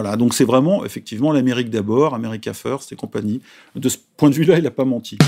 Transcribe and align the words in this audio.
Voilà, 0.00 0.14
donc 0.14 0.32
c'est 0.32 0.44
vraiment 0.44 0.84
effectivement 0.84 1.32
l'Amérique 1.32 1.70
d'abord, 1.70 2.14
America 2.14 2.54
First 2.54 2.92
et 2.92 2.94
compagnie. 2.94 3.42
De 3.74 3.88
ce 3.88 3.98
point 4.16 4.30
de 4.30 4.34
vue-là, 4.36 4.56
il 4.56 4.62
n'a 4.62 4.70
pas 4.70 4.84
menti. 4.84 5.18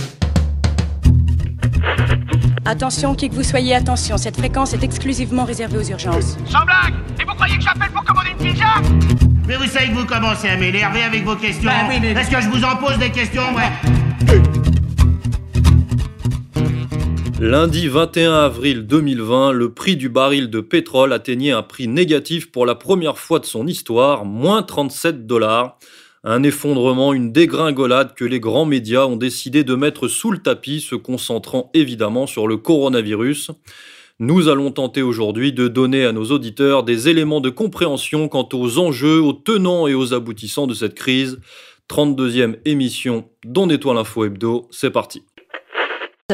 Attention, 2.65 3.17
qui 3.17 3.30
que 3.30 3.34
vous 3.34 3.42
soyez, 3.42 3.75
attention, 3.75 4.17
cette 4.17 4.36
fréquence 4.36 4.72
est 4.72 4.84
exclusivement 4.84 5.42
réservée 5.42 5.78
aux 5.78 5.91
urgences. 5.91 6.36
Sans 6.46 6.64
blague 6.64 6.94
Et 7.20 7.25
vous 7.25 7.34
croyez 7.34 7.56
que 7.56 7.64
j'appelle 7.64 7.91
pour 7.91 8.04
commander 8.04 8.30
une 8.30 8.52
pizza? 8.52 8.66
Mais 9.48 9.56
vous 9.56 9.66
savez 9.66 9.88
que 9.88 9.95
vous 9.95 10.06
commencez 10.06 10.48
à 10.48 10.56
m'énerver 10.56 11.02
avec 11.02 11.25
vos 11.25 11.34
questions. 11.34 11.68
Bah 11.68 11.93
Est-ce 11.93 12.30
que 12.30 12.41
je 12.41 12.48
vous 12.48 12.62
en 12.62 12.77
pose 12.77 12.96
des 12.98 13.11
questions, 13.11 13.43
ouais? 13.52 14.70
Lundi 17.41 17.88
21 17.88 18.34
avril 18.34 18.86
2020, 18.86 19.52
le 19.52 19.73
prix 19.73 19.96
du 19.96 20.11
baril 20.11 20.50
de 20.50 20.61
pétrole 20.61 21.14
atteignait 21.14 21.52
un 21.52 21.62
prix 21.62 21.88
négatif 21.88 22.52
pour 22.52 22.66
la 22.66 22.74
première 22.74 23.16
fois 23.16 23.38
de 23.38 23.46
son 23.46 23.66
histoire, 23.66 24.27
moins 24.27 24.62
37 24.62 25.27
dollars. 25.27 25.79
Un 26.23 26.42
effondrement, 26.42 27.14
une 27.14 27.33
dégringolade 27.33 28.14
que 28.14 28.27
les 28.27 28.41
grands 28.41 28.66
médias 28.66 29.06
ont 29.06 29.16
décidé 29.16 29.64
de 29.64 29.74
mettre 29.74 30.06
sous 30.06 30.33
le 30.33 30.37
tapis, 30.37 30.83
se 30.83 30.95
concentrant 30.97 31.70
évidemment 31.73 32.27
sur 32.27 32.47
le 32.47 32.59
coronavirus. 32.59 33.52
Nous 34.19 34.48
allons 34.48 34.70
tenter 34.70 35.00
aujourd'hui 35.00 35.55
de 35.55 35.66
donner 35.66 36.05
à 36.05 36.12
nos 36.12 36.27
auditeurs 36.27 36.83
des 36.83 37.09
éléments 37.09 37.41
de 37.41 37.48
compréhension 37.48 38.28
quant 38.28 38.50
aux 38.52 38.78
enjeux, 38.78 39.19
aux 39.19 39.33
tenants 39.33 39.86
et 39.86 39.95
aux 39.95 40.12
aboutissants 40.12 40.66
de 40.66 40.75
cette 40.75 40.95
crise. 40.95 41.41
32e 41.88 42.59
émission 42.66 43.25
dont 43.45 43.66
nettoie 43.66 43.95
l'info 43.95 44.27
hebdo, 44.27 44.69
c'est 44.70 44.91
parti 44.91 45.22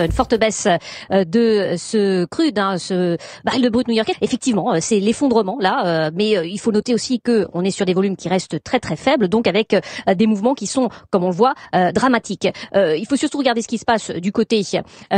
une 0.04 0.12
forte 0.12 0.34
baisse 0.34 0.68
euh, 1.12 1.24
de 1.24 1.74
ce 1.76 2.24
crude, 2.26 2.58
hein, 2.58 2.78
ce 2.78 3.16
baril 3.44 3.62
de 3.62 3.68
brut 3.68 3.88
new-yorkais. 3.88 4.14
Effectivement, 4.20 4.74
euh, 4.74 4.78
c'est 4.80 5.00
l'effondrement 5.00 5.56
là, 5.60 6.06
euh, 6.06 6.10
mais 6.14 6.32
il 6.48 6.58
faut 6.58 6.72
noter 6.72 6.94
aussi 6.94 7.20
que 7.20 7.46
on 7.52 7.64
est 7.64 7.70
sur 7.70 7.86
des 7.86 7.94
volumes 7.94 8.16
qui 8.16 8.28
restent 8.28 8.62
très 8.62 8.80
très 8.80 8.96
faibles, 8.96 9.28
donc 9.28 9.46
avec 9.46 9.76
des 10.14 10.26
mouvements 10.26 10.54
qui 10.54 10.66
sont, 10.66 10.88
comme 11.10 11.24
on 11.24 11.28
le 11.28 11.34
voit, 11.34 11.54
dramatiques. 11.94 12.48
il 12.74 13.04
faut 13.08 13.16
surtout 13.16 13.38
regarder 13.38 13.62
ce 13.62 13.68
qui 13.68 13.78
se 13.78 13.84
passe 13.84 14.10
du 14.10 14.32
côté 14.32 14.62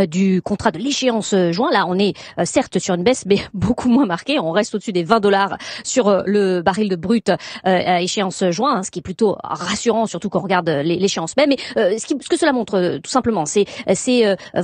du 0.09 0.43
contrat 0.43 0.71
de 0.71 0.79
l'échéance 0.79 1.35
juin. 1.51 1.71
Là, 1.73 1.87
on 1.89 1.99
est 1.99 2.15
certes 2.45 2.79
sur 2.79 2.95
une 2.95 3.03
baisse, 3.03 3.25
mais 3.27 3.39
beaucoup 3.55 3.89
moins 3.89 4.07
marquée. 4.07 4.39
On 4.39 4.51
reste 4.51 4.75
au-dessus 4.75 4.93
des 4.93 5.05
20 5.05 5.21
dollars 5.21 5.57
sur 5.85 6.23
le 6.27 6.63
baril 6.63 6.89
de 6.89 6.97
brut 6.97 7.31
à 7.65 8.03
échéance 8.03 8.45
juin, 8.51 8.77
hein, 8.77 8.83
ce 8.83 8.91
qui 8.91 9.01
est 9.01 9.03
plutôt 9.03 9.37
rassurant, 9.43 10.07
surtout 10.07 10.29
quand 10.29 10.41
on 10.41 10.43
regarde 10.43 10.69
l'échéance 10.69 11.37
même. 11.37 11.51
Mais 11.51 11.99
ce, 11.99 12.29
que 12.29 12.37
cela 12.37 12.53
montre, 12.53 12.99
tout 13.03 13.11
simplement, 13.11 13.47
c'est 13.47 13.67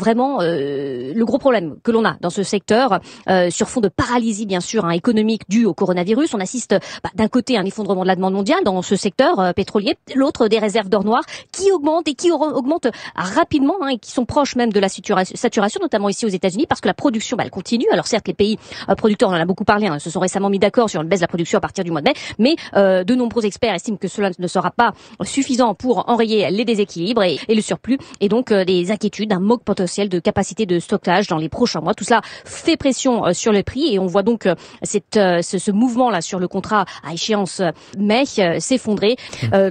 vraiment 0.04 0.42
euh, 0.42 1.14
le 1.14 1.24
gros 1.24 1.38
problème 1.38 1.76
que 1.82 1.90
l'on 1.90 2.04
a 2.04 2.16
dans 2.20 2.28
ce 2.28 2.42
secteur, 2.42 3.00
euh, 3.30 3.48
sur 3.48 3.70
fond 3.70 3.80
de 3.80 3.88
paralysie 3.88 4.44
bien 4.44 4.60
sûr 4.60 4.84
hein, 4.84 4.90
économique 4.90 5.42
due 5.48 5.64
au 5.64 5.72
coronavirus. 5.72 6.34
On 6.34 6.40
assiste 6.40 6.76
bah, 7.02 7.08
d'un 7.14 7.28
côté 7.28 7.56
à 7.56 7.60
un 7.60 7.64
effondrement 7.64 8.02
de 8.02 8.08
la 8.08 8.14
demande 8.14 8.34
mondiale 8.34 8.62
dans 8.64 8.82
ce 8.82 8.96
secteur 8.96 9.40
euh, 9.40 9.52
pétrolier, 9.52 9.96
l'autre 10.14 10.48
des 10.48 10.58
réserves 10.58 10.90
d'or 10.90 11.04
noir 11.04 11.22
qui 11.52 11.72
augmentent 11.72 12.06
et 12.06 12.14
qui 12.14 12.30
augmentent 12.30 12.88
rapidement 13.14 13.76
hein, 13.80 13.88
et 13.88 13.98
qui 13.98 14.10
sont 14.10 14.26
proches 14.26 14.56
même 14.56 14.72
de 14.72 14.80
la 14.80 14.90
saturation, 14.90 15.80
notamment 15.80 16.10
ici 16.10 16.26
aux 16.26 16.34
États-Unis, 16.40 16.66
parce 16.68 16.82
que 16.82 16.88
la 16.88 16.94
production 16.94 17.38
bah, 17.38 17.44
elle 17.44 17.50
continue. 17.50 17.86
Alors 17.90 18.06
certes, 18.06 18.28
les 18.28 18.34
pays 18.34 18.58
producteurs, 18.98 19.30
on 19.30 19.32
en 19.32 19.40
a 19.40 19.46
beaucoup 19.46 19.64
parlé, 19.64 19.86
hein, 19.86 19.98
se 19.98 20.10
sont 20.10 20.20
récemment 20.20 20.50
mis 20.50 20.58
d'accord 20.58 20.90
sur 20.90 21.00
une 21.00 21.08
baisse 21.08 21.20
de 21.20 21.24
la 21.24 21.28
production 21.28 21.56
à 21.58 21.60
partir 21.62 21.82
du 21.82 21.90
mois 21.90 22.02
de 22.02 22.10
mai, 22.10 22.14
mais 22.38 22.56
de 22.74 23.14
nombreux 23.14 23.46
experts 23.46 23.74
estiment 23.74 23.96
que 23.96 24.08
cela 24.08 24.30
ne 24.38 24.46
sera 24.46 24.70
pas 24.70 24.92
suffisant 25.22 25.74
pour 25.74 26.10
enrayer 26.10 26.50
les 26.50 26.66
déséquilibres 26.66 27.22
et, 27.22 27.38
le 27.48 27.62
surplus, 27.62 27.98
et 28.20 28.28
donc 28.28 28.52
des 28.52 28.90
inquiétudes, 28.90 29.32
un 29.32 29.40
manque 29.40 29.64
potentiel 29.94 30.08
de 30.08 30.18
capacité 30.18 30.66
de 30.66 30.80
stockage 30.80 31.28
dans 31.28 31.38
les 31.38 31.48
prochains 31.48 31.80
mois. 31.80 31.94
Tout 31.94 32.04
cela 32.04 32.20
fait 32.44 32.76
pression 32.76 33.26
euh, 33.26 33.32
sur 33.32 33.52
le 33.52 33.62
prix 33.62 33.94
et 33.94 33.98
on 34.00 34.06
voit 34.06 34.24
donc 34.24 34.46
euh, 34.46 34.54
cette, 34.82 35.16
euh, 35.16 35.40
ce, 35.40 35.70
mouvement 35.70 36.10
là 36.10 36.20
sur 36.20 36.40
le 36.40 36.48
contrat 36.48 36.84
à 37.04 37.12
échéance 37.12 37.62
mai 37.96 38.24
s'effondrer. 38.26 39.16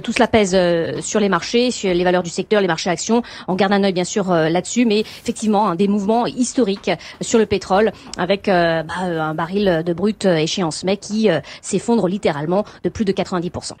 tout 0.02 0.12
cela 0.12 0.26
pèse 0.26 0.56
sur 1.00 1.20
les 1.20 1.28
marchés, 1.28 1.70
sur 1.70 1.92
les 1.92 2.04
valeurs 2.04 2.22
du 2.22 2.30
secteur, 2.30 2.60
les 2.60 2.66
marchés 2.66 2.90
actions. 2.90 3.22
On 3.48 3.54
garde 3.54 3.72
un 3.72 3.84
œil 3.84 3.92
bien 3.92 4.04
sûr 4.04 4.30
là-dessus, 4.30 4.84
mais 4.84 5.00
effectivement 5.00 5.74
des 5.74 5.88
mouvements 5.88 6.26
historiques 6.26 6.90
sur 7.20 7.38
le 7.38 7.46
pétrole 7.46 7.92
avec 8.18 8.46
bah, 8.46 8.84
un 9.00 9.34
baril 9.34 9.82
de 9.84 9.92
brut 9.92 10.24
échéance 10.24 10.84
mai 10.84 10.96
qui 10.96 11.28
s'effondre 11.62 12.06
littéralement 12.06 12.64
de 12.82 12.88
plus 12.90 13.04
de 13.04 13.12
90%. 13.12 13.72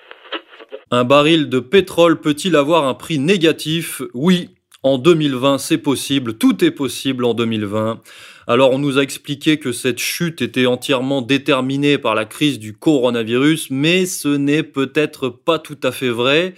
Un 0.90 1.04
baril 1.04 1.48
de 1.48 1.60
pétrole 1.60 2.20
peut-il 2.20 2.56
avoir 2.56 2.86
un 2.86 2.94
prix 2.94 3.18
négatif? 3.18 4.02
Oui, 4.14 4.50
en 4.84 4.98
2020, 4.98 5.56
c'est 5.56 5.78
possible, 5.78 6.34
tout 6.34 6.62
est 6.62 6.70
possible 6.70 7.24
en 7.24 7.32
2020. 7.32 8.02
Alors 8.46 8.72
on 8.72 8.78
nous 8.78 8.98
a 8.98 9.02
expliqué 9.02 9.58
que 9.58 9.72
cette 9.72 9.98
chute 9.98 10.42
était 10.42 10.66
entièrement 10.66 11.22
déterminée 11.22 11.96
par 11.96 12.14
la 12.14 12.26
crise 12.26 12.58
du 12.58 12.74
coronavirus, 12.74 13.70
mais 13.70 14.04
ce 14.04 14.28
n'est 14.28 14.62
peut-être 14.62 15.30
pas 15.30 15.58
tout 15.58 15.78
à 15.82 15.90
fait 15.90 16.10
vrai. 16.10 16.52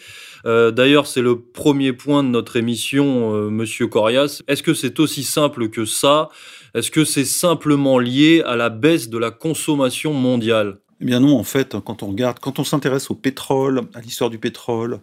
Euh, 0.45 0.73
d'ailleurs, 0.73 1.07
c'est 1.07 1.23
le 1.23 1.41
premier 1.41 1.93
point 1.93 2.25
de 2.25 2.29
notre 2.29 2.57
émission, 2.57 3.33
euh, 3.33 3.49
Monsieur 3.49 3.87
Corias. 3.87 4.43
Est-ce 4.49 4.65
que 4.65 4.75
c'est 4.75 4.99
aussi 4.99 5.23
simple 5.23 5.69
que 5.69 5.85
ça? 5.85 6.29
Est-ce 6.75 6.91
que 6.91 7.05
c'est 7.05 7.25
simplement 7.25 8.01
lié 8.01 8.43
à 8.45 8.57
la 8.57 8.71
baisse 8.71 9.09
de 9.09 9.19
la 9.19 9.31
consommation 9.31 10.13
mondiale? 10.13 10.79
Eh 11.01 11.05
bien 11.05 11.21
non, 11.21 11.39
en 11.39 11.45
fait, 11.45 11.77
quand 11.85 12.03
on 12.03 12.09
regarde, 12.09 12.41
quand 12.41 12.59
on 12.59 12.65
s'intéresse 12.65 13.09
au 13.11 13.15
pétrole, 13.15 13.83
à 13.95 14.01
l'histoire 14.01 14.31
du 14.31 14.39
pétrole, 14.39 15.01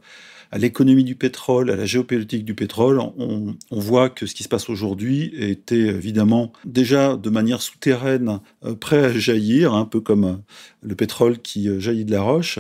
à 0.54 0.60
l'économie 0.60 1.04
du 1.04 1.16
pétrole, 1.16 1.72
à 1.72 1.76
la 1.76 1.88
géopolitique 1.88 2.46
du 2.46 2.54
pétrole, 2.54 3.00
on, 3.00 3.56
voit 3.72 4.12
que 4.12 4.28
ce 4.28 4.36
qui 4.36 4.44
se 4.44 4.48
passe 4.48 4.70
aujourd'hui 4.70 5.34
était 5.36 5.76
évidemment 5.80 6.54
déjà 6.64 7.18
de 7.18 7.32
manière 7.32 7.60
souterraine 7.60 8.40
euh, 8.64 8.76
prêt 8.76 9.04
à 9.04 9.12
jaillir, 9.12 9.74
un 9.74 9.86
peu 9.86 10.00
comme 10.00 10.24
euh, 10.24 10.36
le 10.84 10.94
pétrole 10.94 11.40
qui 11.40 11.68
euh, 11.68 11.80
jaillit 11.80 12.06
de 12.06 12.12
la 12.12 12.22
roche. 12.22 12.60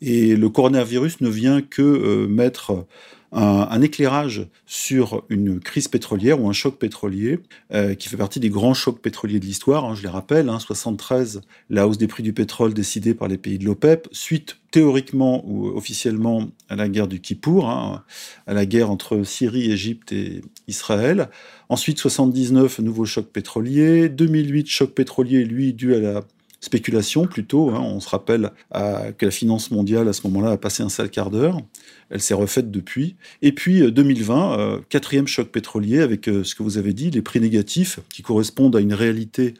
Et 0.00 0.36
le 0.36 0.48
coronavirus 0.50 1.20
ne 1.20 1.28
vient 1.28 1.62
que 1.62 2.26
mettre 2.26 2.86
un, 3.32 3.80
éclairage 3.80 4.46
sur 4.66 5.24
une 5.30 5.58
crise 5.58 5.88
pétrolière 5.88 6.40
ou 6.40 6.48
un 6.48 6.52
choc 6.52 6.78
pétrolier 6.78 7.38
euh, 7.72 7.94
qui 7.94 8.08
fait 8.08 8.16
partie 8.16 8.40
des 8.40 8.50
grands 8.50 8.74
chocs 8.74 9.00
pétroliers 9.00 9.40
de 9.40 9.46
l'histoire. 9.46 9.86
Hein, 9.86 9.94
je 9.94 10.02
les 10.02 10.08
rappelle, 10.08 10.48
hein, 10.48 10.58
73, 10.58 11.40
la 11.70 11.88
hausse 11.88 11.98
des 11.98 12.08
prix 12.08 12.22
du 12.22 12.34
pétrole 12.34 12.74
décidée 12.74 13.14
par 13.14 13.28
les 13.28 13.38
pays 13.38 13.58
de 13.58 13.64
l'OPEP, 13.64 14.08
suite 14.12 14.58
théoriquement 14.70 15.42
ou 15.46 15.68
officiellement 15.68 16.48
à 16.68 16.76
la 16.76 16.88
guerre 16.88 17.08
du 17.08 17.20
Kippour, 17.20 17.68
hein, 17.70 18.04
à 18.46 18.54
la 18.54 18.66
guerre 18.66 18.90
entre 18.90 19.22
Syrie, 19.22 19.70
Égypte 19.70 20.12
et 20.12 20.42
Israël. 20.68 21.30
Ensuite, 21.68 21.98
79, 21.98 22.80
nouveau 22.80 23.06
choc 23.06 23.26
pétrolier. 23.26 24.10
2008, 24.10 24.68
choc 24.68 24.90
pétrolier, 24.90 25.44
lui, 25.44 25.72
dû 25.72 25.94
à 25.94 26.00
la 26.00 26.22
spéculation 26.62 27.26
plutôt. 27.26 27.70
Hein. 27.70 27.80
On 27.80 28.00
se 28.00 28.08
rappelle 28.08 28.50
que 28.72 29.26
la 29.26 29.30
finance 29.30 29.70
mondiale 29.70 30.08
à 30.08 30.12
ce 30.14 30.26
moment-là 30.28 30.52
a 30.52 30.56
passé 30.56 30.82
un 30.82 30.88
sale 30.88 31.10
quart 31.10 31.30
d'heure. 31.30 31.60
Elle 32.08 32.20
s'est 32.20 32.34
refaite 32.34 32.70
depuis. 32.70 33.16
Et 33.42 33.52
puis 33.52 33.90
2020, 33.90 34.52
euh, 34.52 34.58
euh, 34.58 34.80
quatrième 34.88 35.26
choc 35.26 35.48
pétrolier 35.48 36.00
avec 36.00 36.28
euh, 36.28 36.44
ce 36.44 36.54
que 36.54 36.62
vous 36.62 36.78
avez 36.78 36.92
dit, 36.92 37.10
les 37.10 37.22
prix 37.22 37.40
négatifs 37.40 38.00
qui 38.10 38.22
correspondent 38.22 38.76
à 38.76 38.80
une 38.80 38.94
réalité 38.94 39.54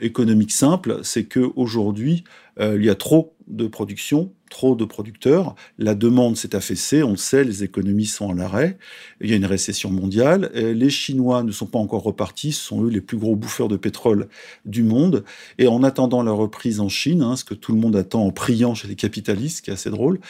économique 0.00 0.50
simple, 0.50 0.98
c'est 1.02 1.24
qu'aujourd'hui, 1.24 2.24
il 2.60 2.84
y 2.84 2.90
a 2.90 2.94
trop 2.94 3.32
de 3.52 3.66
production, 3.66 4.32
trop 4.50 4.74
de 4.76 4.84
producteurs, 4.84 5.54
la 5.78 5.94
demande 5.94 6.36
s'est 6.36 6.54
affaissée, 6.54 7.02
on 7.02 7.12
le 7.12 7.16
sait, 7.16 7.42
les 7.42 7.64
économies 7.64 8.06
sont 8.06 8.30
à 8.30 8.34
l'arrêt, 8.34 8.76
il 9.20 9.30
y 9.30 9.32
a 9.32 9.36
une 9.36 9.46
récession 9.46 9.90
mondiale, 9.90 10.50
les 10.54 10.90
Chinois 10.90 11.42
ne 11.42 11.52
sont 11.52 11.66
pas 11.66 11.78
encore 11.78 12.02
repartis, 12.02 12.52
ce 12.52 12.62
sont 12.62 12.84
eux 12.84 12.90
les 12.90 13.00
plus 13.00 13.16
gros 13.16 13.34
bouffeurs 13.34 13.68
de 13.68 13.76
pétrole 13.76 14.28
du 14.66 14.82
monde, 14.82 15.24
et 15.58 15.68
en 15.68 15.82
attendant 15.82 16.22
la 16.22 16.32
reprise 16.32 16.80
en 16.80 16.88
Chine, 16.88 17.22
hein, 17.22 17.36
ce 17.36 17.44
que 17.44 17.54
tout 17.54 17.72
le 17.72 17.78
monde 17.78 17.96
attend 17.96 18.26
en 18.26 18.30
priant 18.30 18.74
chez 18.74 18.88
les 18.88 18.94
capitalistes, 18.94 19.64
qui 19.64 19.70
est 19.70 19.74
assez 19.74 19.90
drôle, 19.90 20.20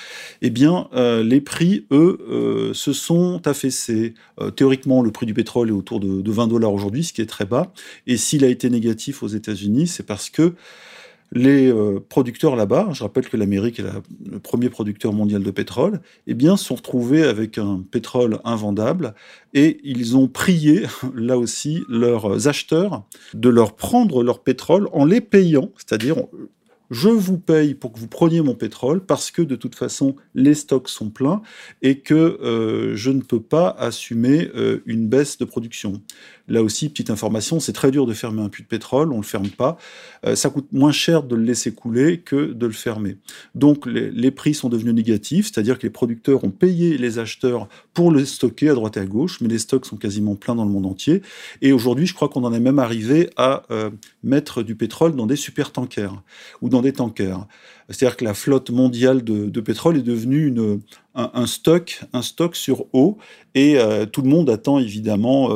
eh 0.40 0.50
bien 0.50 0.88
euh, 0.94 1.24
les 1.24 1.40
prix, 1.40 1.86
eux, 1.90 2.18
euh, 2.30 2.74
se 2.74 2.92
sont 2.92 3.40
affaissés. 3.46 4.14
Euh, 4.40 4.50
théoriquement, 4.50 5.02
le 5.02 5.10
prix 5.10 5.26
du 5.26 5.34
pétrole 5.34 5.68
est 5.68 5.72
autour 5.72 6.00
de 6.00 6.30
20 6.30 6.46
dollars 6.46 6.72
aujourd'hui, 6.72 7.04
ce 7.04 7.12
qui 7.12 7.22
est 7.22 7.26
très 7.26 7.44
bas, 7.44 7.72
et 8.06 8.16
s'il 8.16 8.44
a 8.44 8.48
été 8.48 8.70
négatif 8.70 9.22
aux 9.22 9.28
États-Unis, 9.28 9.88
c'est 9.88 10.06
parce 10.06 10.30
que 10.30 10.54
les 11.34 11.72
euh, 11.72 11.98
producteurs 12.06 12.56
là-bas, 12.56 12.88
je 12.92 13.02
rappelle 13.02 13.26
que 13.28 13.38
l'Amérique 13.38 13.80
est 13.80 13.84
le 14.30 14.38
premier 14.38 14.68
producteur 14.68 15.14
mondial 15.14 15.42
de 15.42 15.50
pétrole, 15.50 16.00
eh 16.26 16.34
bien, 16.34 16.58
sont 16.58 16.74
retrouvés 16.74 17.22
avec 17.22 17.56
un 17.56 17.82
pétrole 17.90 18.38
invendable 18.44 19.14
et 19.54 19.80
ils 19.82 20.16
ont 20.16 20.28
prié, 20.28 20.84
là 21.14 21.38
aussi, 21.38 21.82
leurs 21.88 22.48
acheteurs 22.48 23.04
de 23.32 23.48
leur 23.48 23.74
prendre 23.74 24.22
leur 24.22 24.40
pétrole 24.40 24.88
en 24.92 25.06
les 25.06 25.22
payant, 25.22 25.70
c'est-à-dire 25.76 26.16
je 26.92 27.08
vous 27.08 27.38
paye 27.38 27.74
pour 27.74 27.90
que 27.90 27.98
vous 27.98 28.06
preniez 28.06 28.42
mon 28.42 28.54
pétrole 28.54 29.00
parce 29.00 29.30
que 29.30 29.40
de 29.40 29.56
toute 29.56 29.74
façon 29.74 30.14
les 30.34 30.52
stocks 30.52 30.90
sont 30.90 31.08
pleins 31.08 31.40
et 31.80 32.00
que 32.00 32.14
euh, 32.14 32.94
je 32.94 33.10
ne 33.10 33.22
peux 33.22 33.40
pas 33.40 33.70
assumer 33.70 34.50
euh, 34.54 34.82
une 34.84 35.08
baisse 35.08 35.38
de 35.38 35.46
production. 35.46 36.02
Là 36.48 36.62
aussi, 36.62 36.90
petite 36.90 37.08
information, 37.08 37.60
c'est 37.60 37.72
très 37.72 37.90
dur 37.90 38.04
de 38.04 38.12
fermer 38.12 38.42
un 38.42 38.50
puits 38.50 38.64
de 38.64 38.68
pétrole, 38.68 39.10
on 39.10 39.16
ne 39.16 39.22
le 39.22 39.26
ferme 39.26 39.48
pas. 39.48 39.78
Euh, 40.26 40.34
ça 40.36 40.50
coûte 40.50 40.66
moins 40.72 40.92
cher 40.92 41.22
de 41.22 41.34
le 41.34 41.44
laisser 41.44 41.72
couler 41.72 42.18
que 42.18 42.52
de 42.52 42.66
le 42.66 42.72
fermer. 42.72 43.16
Donc 43.54 43.86
les, 43.86 44.30
prix 44.30 44.52
sont 44.52 44.68
devenus 44.68 44.92
négatifs, 44.92 45.46
c'est-à-dire 45.46 45.78
que 45.78 45.84
les 45.84 45.90
producteurs 45.90 46.44
ont 46.44 46.50
payé 46.50 46.98
les 46.98 47.18
acheteurs 47.18 47.68
pour 47.94 48.10
le 48.10 48.26
stocker 48.26 48.68
à 48.68 48.74
droite 48.74 48.98
et 48.98 49.00
à 49.00 49.06
gauche, 49.06 49.40
mais 49.40 49.48
les 49.48 49.58
stocks 49.58 49.86
sont 49.86 49.96
quasiment 49.96 50.34
pleins 50.34 50.56
dans 50.56 50.64
le 50.64 50.70
monde 50.70 50.86
entier. 50.86 51.22
Et 51.62 51.72
aujourd'hui, 51.72 52.06
je 52.06 52.12
crois 52.12 52.28
qu'on 52.28 52.44
en 52.44 52.52
est 52.52 52.60
même 52.60 52.78
arrivé 52.78 53.30
à 53.36 53.62
mettre 54.22 54.62
du 54.62 54.74
pétrole 54.74 55.14
dans 55.14 55.26
des 55.26 55.36
super 55.36 55.70
tankers 55.72 56.22
ou 56.60 56.68
dans 56.68 56.81
des 56.82 56.92
tankers. 56.92 57.46
C'est-à-dire 57.88 58.16
que 58.16 58.24
la 58.24 58.34
flotte 58.34 58.70
mondiale 58.70 59.24
de, 59.24 59.60
pétrole 59.60 59.96
est 59.96 60.02
devenue 60.02 60.46
une, 60.46 60.80
un, 61.14 61.46
stock, 61.46 62.02
un 62.12 62.22
stock 62.22 62.56
sur 62.56 62.86
eau, 62.92 63.18
et 63.54 63.76
tout 64.12 64.22
le 64.22 64.28
monde 64.28 64.48
attend 64.48 64.78
évidemment 64.78 65.50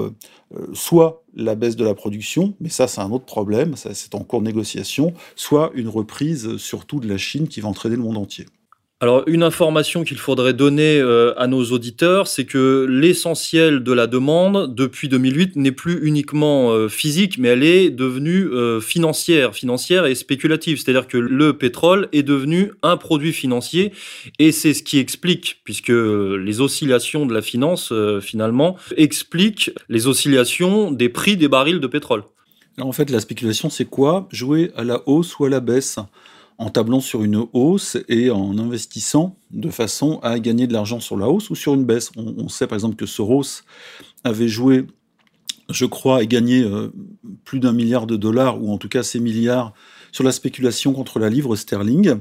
soit 0.74 1.22
la 1.34 1.54
baisse 1.54 1.76
de 1.76 1.84
la 1.84 1.94
production, 1.94 2.54
mais 2.60 2.68
ça 2.68 2.88
c'est 2.88 3.00
un 3.00 3.10
autre 3.10 3.24
problème, 3.24 3.76
ça 3.76 3.94
c'est 3.94 4.14
en 4.14 4.20
cours 4.20 4.40
de 4.40 4.46
négociation, 4.46 5.14
soit 5.34 5.70
une 5.74 5.88
reprise 5.88 6.56
surtout 6.56 7.00
de 7.00 7.08
la 7.08 7.18
Chine 7.18 7.48
qui 7.48 7.60
va 7.60 7.68
entraîner 7.68 7.96
le 7.96 8.02
monde 8.02 8.18
entier. 8.18 8.46
Alors, 8.98 9.24
une 9.26 9.42
information 9.42 10.04
qu'il 10.04 10.16
faudrait 10.16 10.54
donner 10.54 10.98
euh, 10.98 11.38
à 11.38 11.48
nos 11.48 11.62
auditeurs, 11.64 12.26
c'est 12.26 12.46
que 12.46 12.86
l'essentiel 12.88 13.82
de 13.82 13.92
la 13.92 14.06
demande 14.06 14.74
depuis 14.74 15.10
2008 15.10 15.56
n'est 15.56 15.70
plus 15.70 15.98
uniquement 16.02 16.72
euh, 16.72 16.88
physique, 16.88 17.36
mais 17.36 17.48
elle 17.48 17.62
est 17.62 17.90
devenue 17.90 18.46
euh, 18.46 18.80
financière, 18.80 19.54
financière 19.54 20.06
et 20.06 20.14
spéculative. 20.14 20.78
C'est-à-dire 20.78 21.08
que 21.08 21.18
le 21.18 21.52
pétrole 21.52 22.08
est 22.12 22.22
devenu 22.22 22.72
un 22.82 22.96
produit 22.96 23.34
financier, 23.34 23.92
et 24.38 24.50
c'est 24.50 24.72
ce 24.72 24.82
qui 24.82 24.98
explique, 24.98 25.60
puisque 25.64 25.92
les 25.92 26.62
oscillations 26.62 27.26
de 27.26 27.34
la 27.34 27.42
finance, 27.42 27.92
finalement, 28.22 28.76
expliquent 28.96 29.72
les 29.90 30.06
oscillations 30.06 30.90
des 30.90 31.10
prix 31.10 31.36
des 31.36 31.48
barils 31.48 31.80
de 31.80 31.86
pétrole. 31.86 32.22
Alors, 32.78 32.88
en 32.88 32.92
fait, 32.92 33.10
la 33.10 33.20
spéculation, 33.20 33.68
c'est 33.68 33.84
quoi? 33.84 34.26
Jouer 34.32 34.70
à 34.74 34.84
la 34.84 35.02
hausse 35.06 35.38
ou 35.38 35.44
à 35.44 35.50
la 35.50 35.60
baisse? 35.60 35.98
En 36.58 36.70
tablant 36.70 37.00
sur 37.00 37.22
une 37.22 37.44
hausse 37.52 37.98
et 38.08 38.30
en 38.30 38.58
investissant 38.58 39.36
de 39.50 39.70
façon 39.70 40.18
à 40.22 40.38
gagner 40.38 40.66
de 40.66 40.72
l'argent 40.72 41.00
sur 41.00 41.16
la 41.16 41.28
hausse 41.28 41.50
ou 41.50 41.54
sur 41.54 41.74
une 41.74 41.84
baisse. 41.84 42.10
On, 42.16 42.48
sait 42.48 42.66
par 42.66 42.76
exemple 42.76 42.96
que 42.96 43.06
Soros 43.06 43.62
avait 44.24 44.48
joué, 44.48 44.86
je 45.68 45.84
crois, 45.84 46.22
et 46.22 46.26
gagné 46.26 46.62
euh, 46.62 46.92
plus 47.44 47.60
d'un 47.60 47.72
milliard 47.72 48.06
de 48.06 48.16
dollars, 48.16 48.62
ou 48.62 48.72
en 48.72 48.78
tout 48.78 48.88
cas 48.88 49.02
ces 49.02 49.20
milliards, 49.20 49.74
sur 50.12 50.24
la 50.24 50.32
spéculation 50.32 50.94
contre 50.94 51.18
la 51.18 51.28
livre 51.28 51.56
sterling. 51.56 52.16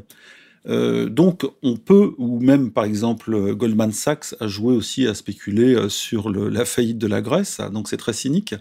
Euh, 0.67 1.07
donc 1.07 1.45
on 1.63 1.77
peut, 1.77 2.13
ou 2.17 2.39
même 2.39 2.71
par 2.71 2.85
exemple 2.85 3.53
Goldman 3.53 3.91
Sachs 3.91 4.33
a 4.39 4.47
joué 4.47 4.75
aussi 4.75 5.07
à 5.07 5.13
spéculer 5.13 5.75
euh, 5.75 5.89
sur 5.89 6.29
la 6.29 6.65
faillite 6.65 6.97
de 6.97 7.07
la 7.07 7.21
Grèce, 7.21 7.61
donc 7.71 7.87
c'est 7.87 7.97
très 7.97 8.13
cynique. 8.13 8.55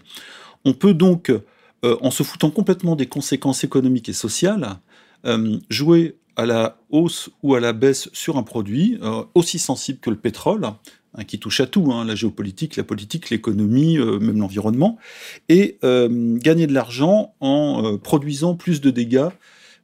On 0.63 0.73
peut 0.73 0.93
donc, 0.93 1.31
en 1.83 2.09
se 2.09 2.23
foutant 2.23 2.49
complètement 2.49 2.95
des 2.95 3.05
conséquences 3.05 3.63
économiques 3.63 4.09
et 4.09 4.13
sociales, 4.13 4.79
euh, 5.25 5.57
jouer 5.69 6.17
à 6.35 6.45
la 6.45 6.77
hausse 6.89 7.29
ou 7.43 7.55
à 7.55 7.59
la 7.59 7.73
baisse 7.73 8.09
sur 8.13 8.37
un 8.37 8.43
produit 8.43 8.97
euh, 9.01 9.23
aussi 9.35 9.57
sensible 9.57 9.99
que 9.99 10.09
le 10.09 10.17
pétrole, 10.17 10.65
hein, 10.65 11.23
qui 11.23 11.39
touche 11.39 11.61
à 11.61 11.65
tout, 11.65 11.91
hein, 11.91 12.03
la 12.05 12.15
géopolitique, 12.15 12.75
la 12.75 12.83
politique, 12.83 13.29
l'économie, 13.29 13.97
euh, 13.97 14.19
même 14.19 14.39
l'environnement, 14.39 14.97
et 15.47 15.79
gagner 15.81 16.67
de 16.67 16.73
l'argent 16.73 17.33
en 17.39 17.97
produisant 17.97 18.55
plus 18.55 18.81
de 18.81 18.89
dégâts 18.89 19.29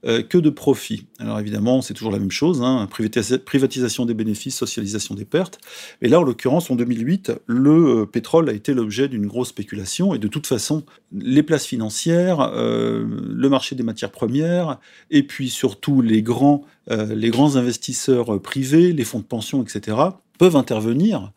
euh, 0.03 0.24
que 0.24 0.39
de 0.39 0.50
profit. 0.50 1.06
Alors 1.19 1.39
évidemment, 1.39 1.83
c'est 1.83 1.94
toujours 1.94 2.12
la 2.12 2.18
même 2.18 2.31
chose, 2.31 2.63
hein, 2.63 2.88
privatisation 2.89 4.07
des 4.07 4.15
bénéfices, 4.15 4.56
socialisation 4.56 5.13
des 5.13 5.25
pertes. 5.25 5.59
Et 6.01 6.07
là, 6.07 6.19
en 6.19 6.24
l'occurrence, 6.24 6.71
en 6.71 6.75
2008, 6.75 7.33
le 7.45 8.01
euh, 8.01 8.06
pétrole 8.07 8.50
a 8.50 8.53
été 8.53 8.74
l'objet 8.74 9.07
d'une 9.07 9.27
grosse 9.27 9.50
spéculation. 9.50 10.15
Et 10.15 10.18
de 10.18 10.27
toute 10.27 10.48
façon, 10.48 10.83
les 11.13 11.44
places 11.44 11.68
financières, 11.68 12.42
euh, 12.42 13.06
le 13.07 13.48
marché 13.48 13.75
des 13.75 13.83
matières 13.83 14.09
premières, 14.09 14.80
et 15.12 15.21
puis 15.21 15.51
surtout 15.51 16.01
les 16.01 16.24
grands, 16.24 16.65
investisseurs 16.89 18.42
privés, 18.42 18.94
les 18.94 19.03
fonds 19.03 19.19
de 19.19 19.24
pension, 19.24 19.62
etc., 19.62 19.98
peuvent 20.39 20.56
intervenir 20.56 21.31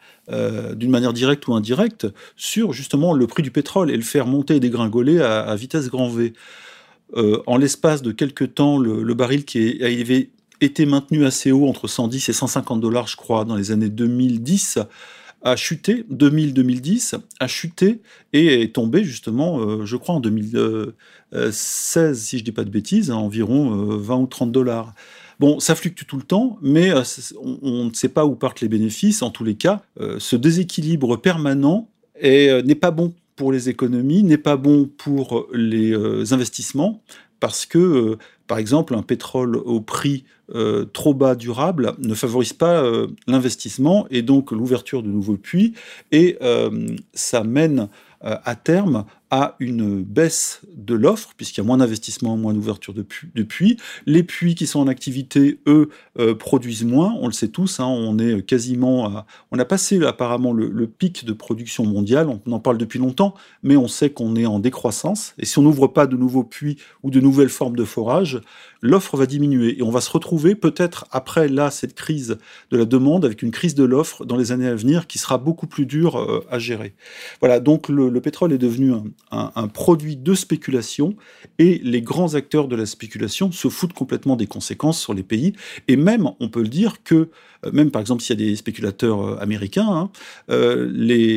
d'une 0.74 0.90
manière 0.90 1.12
directe 1.12 1.46
ou 1.46 1.54
indirecte 1.54 2.06
sur 2.34 2.72
justement 2.72 3.12
le 3.12 3.26
prix 3.26 3.42
du 3.42 3.50
pétrole 3.50 3.90
et 3.90 3.96
le 3.96 4.02
faire 4.02 4.26
monter 4.26 4.56
et 4.56 4.60
dégringoler 4.60 5.20
à, 5.20 5.42
à 5.42 5.54
vitesse 5.54 5.90
grand 5.90 6.08
V. 6.08 6.32
Euh, 7.16 7.42
en 7.46 7.56
l'espace 7.56 8.02
de 8.02 8.12
quelques 8.12 8.54
temps, 8.54 8.78
le, 8.78 9.14
baril 9.14 9.44
qui 9.44 9.82
avait 9.82 10.30
été 10.60 10.86
maintenu 10.86 11.24
assez 11.24 11.52
haut, 11.52 11.68
entre 11.68 11.86
110 11.86 12.28
et 12.28 12.32
150 12.32 12.80
dollars, 12.80 13.06
je 13.06 13.16
crois, 13.16 13.44
dans 13.44 13.56
les 13.56 13.70
années 13.70 13.90
2010, 13.90 14.78
a 15.42 15.56
chuté, 15.56 16.06
2000-2010, 16.10 17.16
a 17.38 17.46
chuté 17.46 18.00
et 18.32 18.62
est 18.62 18.74
tombé 18.74 19.04
justement, 19.04 19.60
euh, 19.60 19.84
je 19.84 19.96
crois, 19.96 20.14
en 20.14 20.20
2016, 20.20 22.18
si 22.18 22.38
je 22.38 22.42
ne 22.42 22.44
dis 22.44 22.52
pas 22.52 22.64
de 22.64 22.70
bêtises, 22.70 23.10
à 23.10 23.16
environ 23.16 23.70
20 23.70 24.14
euh, 24.14 24.18
ou 24.18 24.26
30 24.26 24.50
dollars. 24.50 24.94
Bon, 25.40 25.60
ça 25.60 25.74
fluctue 25.74 26.04
tout 26.06 26.16
le 26.16 26.22
temps, 26.22 26.58
mais 26.62 26.92
on, 27.42 27.84
ne 27.84 27.92
sait 27.92 28.08
pas 28.08 28.24
où 28.24 28.36
partent 28.36 28.60
les 28.60 28.68
bénéfices. 28.68 29.20
En 29.20 29.30
tous 29.30 29.42
les 29.42 29.56
cas, 29.56 29.82
ce 30.18 30.36
déséquilibre 30.36 31.16
permanent 31.16 31.88
n'est 32.22 32.76
pas 32.76 32.92
bon 32.92 33.12
pour 33.36 33.52
les 33.52 33.68
économies, 33.68 34.22
n'est 34.22 34.38
pas 34.38 34.56
bon 34.56 34.86
pour 34.86 35.46
les 35.52 35.92
euh, 35.92 36.24
investissements, 36.32 37.02
parce 37.40 37.66
que, 37.66 37.78
euh, 37.78 38.18
par 38.46 38.58
exemple, 38.58 38.94
un 38.94 39.02
pétrole 39.02 39.56
au 39.56 39.80
prix 39.80 40.24
euh, 40.54 40.84
trop 40.84 41.14
bas 41.14 41.34
durable 41.34 41.94
ne 41.98 42.14
favorise 42.14 42.52
pas 42.52 42.84
l'investissement 43.26 44.06
et 44.10 44.22
donc 44.22 44.52
l'ouverture 44.52 45.02
de 45.02 45.08
nouveaux 45.08 45.36
puits, 45.36 45.74
et 46.12 46.38
ça 47.14 47.44
mène 47.44 47.88
à 48.20 48.54
terme 48.54 49.04
à 49.30 49.56
une 49.58 50.02
baisse 50.02 50.60
de 50.74 50.94
l'offre, 50.94 51.30
puisqu'il 51.36 51.60
y 51.60 51.64
a 51.64 51.66
moins 51.66 51.78
d'investissement, 51.78 52.36
moins 52.36 52.54
d'ouverture 52.54 52.94
de, 52.94 53.02
puits. 53.02 53.76
Les 54.06 54.22
puits 54.22 54.54
qui 54.54 54.66
sont 54.66 54.80
en 54.80 54.86
activité, 54.86 55.58
eux, 55.66 55.88
euh, 56.18 56.34
produisent 56.34 56.84
moins, 56.84 57.16
on 57.20 57.26
le 57.26 57.32
sait 57.32 57.48
tous, 57.48 57.80
hein, 57.80 57.86
on 57.86 58.18
est 58.18 58.42
quasiment 58.42 59.24
On 59.50 59.58
a 59.58 59.64
passé 59.64 60.02
apparemment 60.04 60.52
le, 60.52 60.86
pic 60.86 61.24
de 61.24 61.32
production 61.32 61.84
mondiale, 61.84 62.28
on 62.28 62.52
en 62.52 62.60
parle 62.60 62.78
depuis 62.78 62.98
longtemps, 62.98 63.34
mais 63.62 63.76
on 63.76 63.88
sait 63.88 64.10
qu'on 64.10 64.36
est 64.36 64.46
en 64.46 64.58
décroissance, 64.58 65.34
et 65.38 65.46
si 65.46 65.58
on 65.58 65.62
n'ouvre 65.62 65.88
pas 65.88 66.06
de 66.06 66.16
nouveaux 66.16 66.44
puits 66.44 66.78
ou 67.02 67.10
de 67.10 67.20
nouvelles 67.20 67.48
formes 67.48 67.76
de 67.76 67.84
forage, 67.84 68.40
l'offre 68.82 69.16
va 69.16 69.26
diminuer, 69.26 69.78
et 69.78 69.82
on 69.82 69.90
va 69.90 70.00
se 70.00 70.10
retrouver 70.10 70.54
peut-être 70.54 71.06
après, 71.10 71.48
là, 71.48 71.70
cette 71.70 71.94
crise 71.94 72.36
de 72.70 72.76
la 72.76 72.84
demande, 72.84 73.24
avec 73.24 73.42
une 73.42 73.50
crise 73.50 73.74
de 73.74 73.84
l'offre 73.84 74.24
dans 74.24 74.36
les 74.36 74.52
années 74.52 74.68
à 74.68 74.74
venir 74.74 75.06
qui 75.06 75.18
sera 75.18 75.38
beaucoup 75.38 75.66
plus 75.66 75.86
dure 75.86 76.18
euh, 76.18 76.44
à 76.50 76.58
gérer. 76.58 76.94
Voilà, 77.40 77.60
donc 77.60 77.88
le, 77.88 78.08
le 78.08 78.20
pétrole 78.20 78.52
est 78.52 78.58
devenu 78.58 78.92
un, 79.30 79.68
produit 79.68 80.16
de 80.16 80.34
spéculation 80.34 81.16
et 81.58 81.80
les 81.82 82.02
grands 82.02 82.34
acteurs 82.34 82.68
de 82.68 82.76
la 82.76 82.86
spéculation 82.86 83.52
se 83.52 83.68
foutent 83.68 83.92
complètement 83.92 84.36
des 84.36 84.46
conséquences 84.46 85.00
sur 85.00 85.14
les 85.14 85.22
pays. 85.22 85.54
Et 85.88 85.96
même, 85.96 86.28
on 86.40 86.48
peut 86.48 86.62
le 86.62 86.68
dire 86.68 87.02
que, 87.02 87.30
euh, 87.64 87.72
même 87.72 87.90
par 87.90 88.00
exemple 88.00 88.22
s'il 88.22 88.40
y 88.40 88.44
a 88.44 88.46
des 88.46 88.56
spéculateurs 88.56 89.20
euh, 89.20 89.36
américains, 89.40 89.88
hein, 89.88 90.10
euh, 90.50 90.90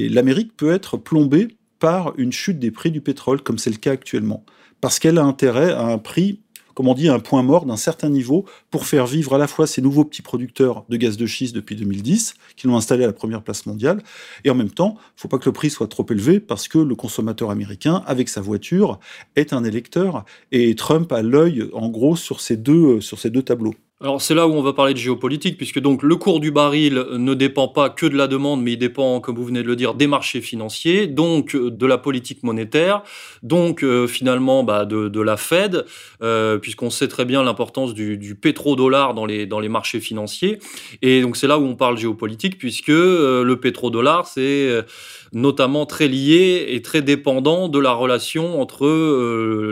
l'Amérique 0.09 0.55
peut 0.55 0.71
être 0.71 0.97
plombée 0.97 1.57
par 1.79 2.13
une 2.17 2.31
chute 2.31 2.59
des 2.59 2.71
prix 2.71 2.91
du 2.91 3.01
pétrole, 3.01 3.41
comme 3.41 3.57
c'est 3.57 3.69
le 3.69 3.77
cas 3.77 3.91
actuellement, 3.91 4.43
parce 4.81 4.99
qu'elle 4.99 5.17
a 5.17 5.23
intérêt 5.23 5.71
à 5.71 5.85
un 5.85 5.97
prix 5.97 6.39
comme 6.77 6.89
on 6.89 6.93
dit, 6.93 7.09
un 7.09 7.17
point 7.17 7.41
mort 7.41 7.65
d'un 7.65 7.75
certain 7.75 8.07
niveau 8.07 8.45
pour 8.69 8.85
faire 8.85 9.07
vivre 9.07 9.33
à 9.33 9.39
la 9.39 9.47
fois 9.47 9.65
ces 9.65 9.81
nouveaux 9.81 10.05
petits 10.05 10.21
producteurs 10.21 10.85
de 10.89 10.97
gaz 10.97 11.17
de 11.17 11.25
schiste 11.25 11.55
depuis 11.55 11.75
2010, 11.75 12.35
qui 12.55 12.67
l'ont 12.67 12.77
installé 12.77 13.03
à 13.03 13.07
la 13.07 13.13
première 13.13 13.41
place 13.41 13.65
mondiale, 13.65 14.03
et 14.43 14.51
en 14.51 14.53
même 14.53 14.69
temps, 14.69 14.93
il 14.95 15.15
ne 15.15 15.21
faut 15.21 15.27
pas 15.27 15.39
que 15.39 15.45
le 15.45 15.53
prix 15.53 15.71
soit 15.71 15.87
trop 15.87 16.05
élevé 16.11 16.39
parce 16.39 16.67
que 16.67 16.77
le 16.77 16.93
consommateur 16.93 17.49
américain, 17.49 18.03
avec 18.05 18.29
sa 18.29 18.41
voiture, 18.41 18.99
est 19.35 19.53
un 19.53 19.63
électeur, 19.63 20.23
et 20.51 20.75
Trump 20.75 21.11
a 21.13 21.23
l'œil, 21.23 21.67
en 21.73 21.89
gros, 21.89 22.15
sur 22.15 22.41
ces 22.41 22.57
deux, 22.57 23.01
sur 23.01 23.17
ces 23.17 23.31
deux 23.31 23.41
tableaux. 23.41 23.73
Alors 23.99 24.21
c'est 24.21 24.35
là 24.35 24.47
où 24.47 24.53
on 24.53 24.61
va 24.61 24.73
parler 24.73 24.93
de 24.93 24.99
géopolitique, 24.99 25.57
puisque 25.57 25.79
donc 25.79 26.03
le 26.03 26.15
cours 26.17 26.39
du 26.39 26.51
baril 26.51 27.03
ne 27.13 27.33
dépend 27.33 27.67
pas 27.67 27.89
que 27.89 28.05
de 28.05 28.15
la 28.15 28.27
demande, 28.27 28.61
mais 28.61 28.73
il 28.73 28.77
dépend, 28.77 29.19
comme 29.21 29.35
vous 29.35 29.45
venez 29.45 29.63
de 29.63 29.67
le 29.67 29.75
dire, 29.75 29.95
des 29.95 30.05
marchés 30.05 30.39
financiers, 30.39 31.07
donc 31.07 31.55
euh, 31.55 31.71
de 31.71 31.85
la 31.87 31.97
politique 31.97 32.43
monétaire, 32.43 33.01
donc 33.41 33.81
euh, 33.81 34.05
finalement 34.05 34.63
bah, 34.63 34.85
de, 34.85 35.19
la 35.19 35.35
Fed, 35.35 35.83
euh, 36.21 36.59
puisqu'on 36.59 36.91
sait 36.91 37.07
très 37.07 37.25
bien 37.25 37.41
l'importance 37.41 37.95
du, 37.95 38.19
du 38.19 38.35
pétrodollar 38.35 39.15
dans 39.15 39.25
les, 39.25 39.47
dans 39.47 39.59
les 39.59 39.67
marchés 39.67 39.99
financiers. 39.99 40.59
Et 41.01 41.23
donc 41.23 41.35
c'est 41.35 41.47
là 41.47 41.57
où 41.57 41.65
on 41.65 41.75
parle 41.75 41.97
géopolitique, 41.97 42.59
puisque 42.59 42.89
le 42.89 43.55
pétrodollar, 43.55 44.27
c'est 44.27 44.85
notamment 45.33 45.87
très 45.87 46.07
lié 46.07 46.67
et 46.69 46.83
très 46.83 47.01
dépendant 47.01 47.67
de 47.67 47.79
la 47.79 47.93
relation 47.93 48.61
entre 48.61 48.85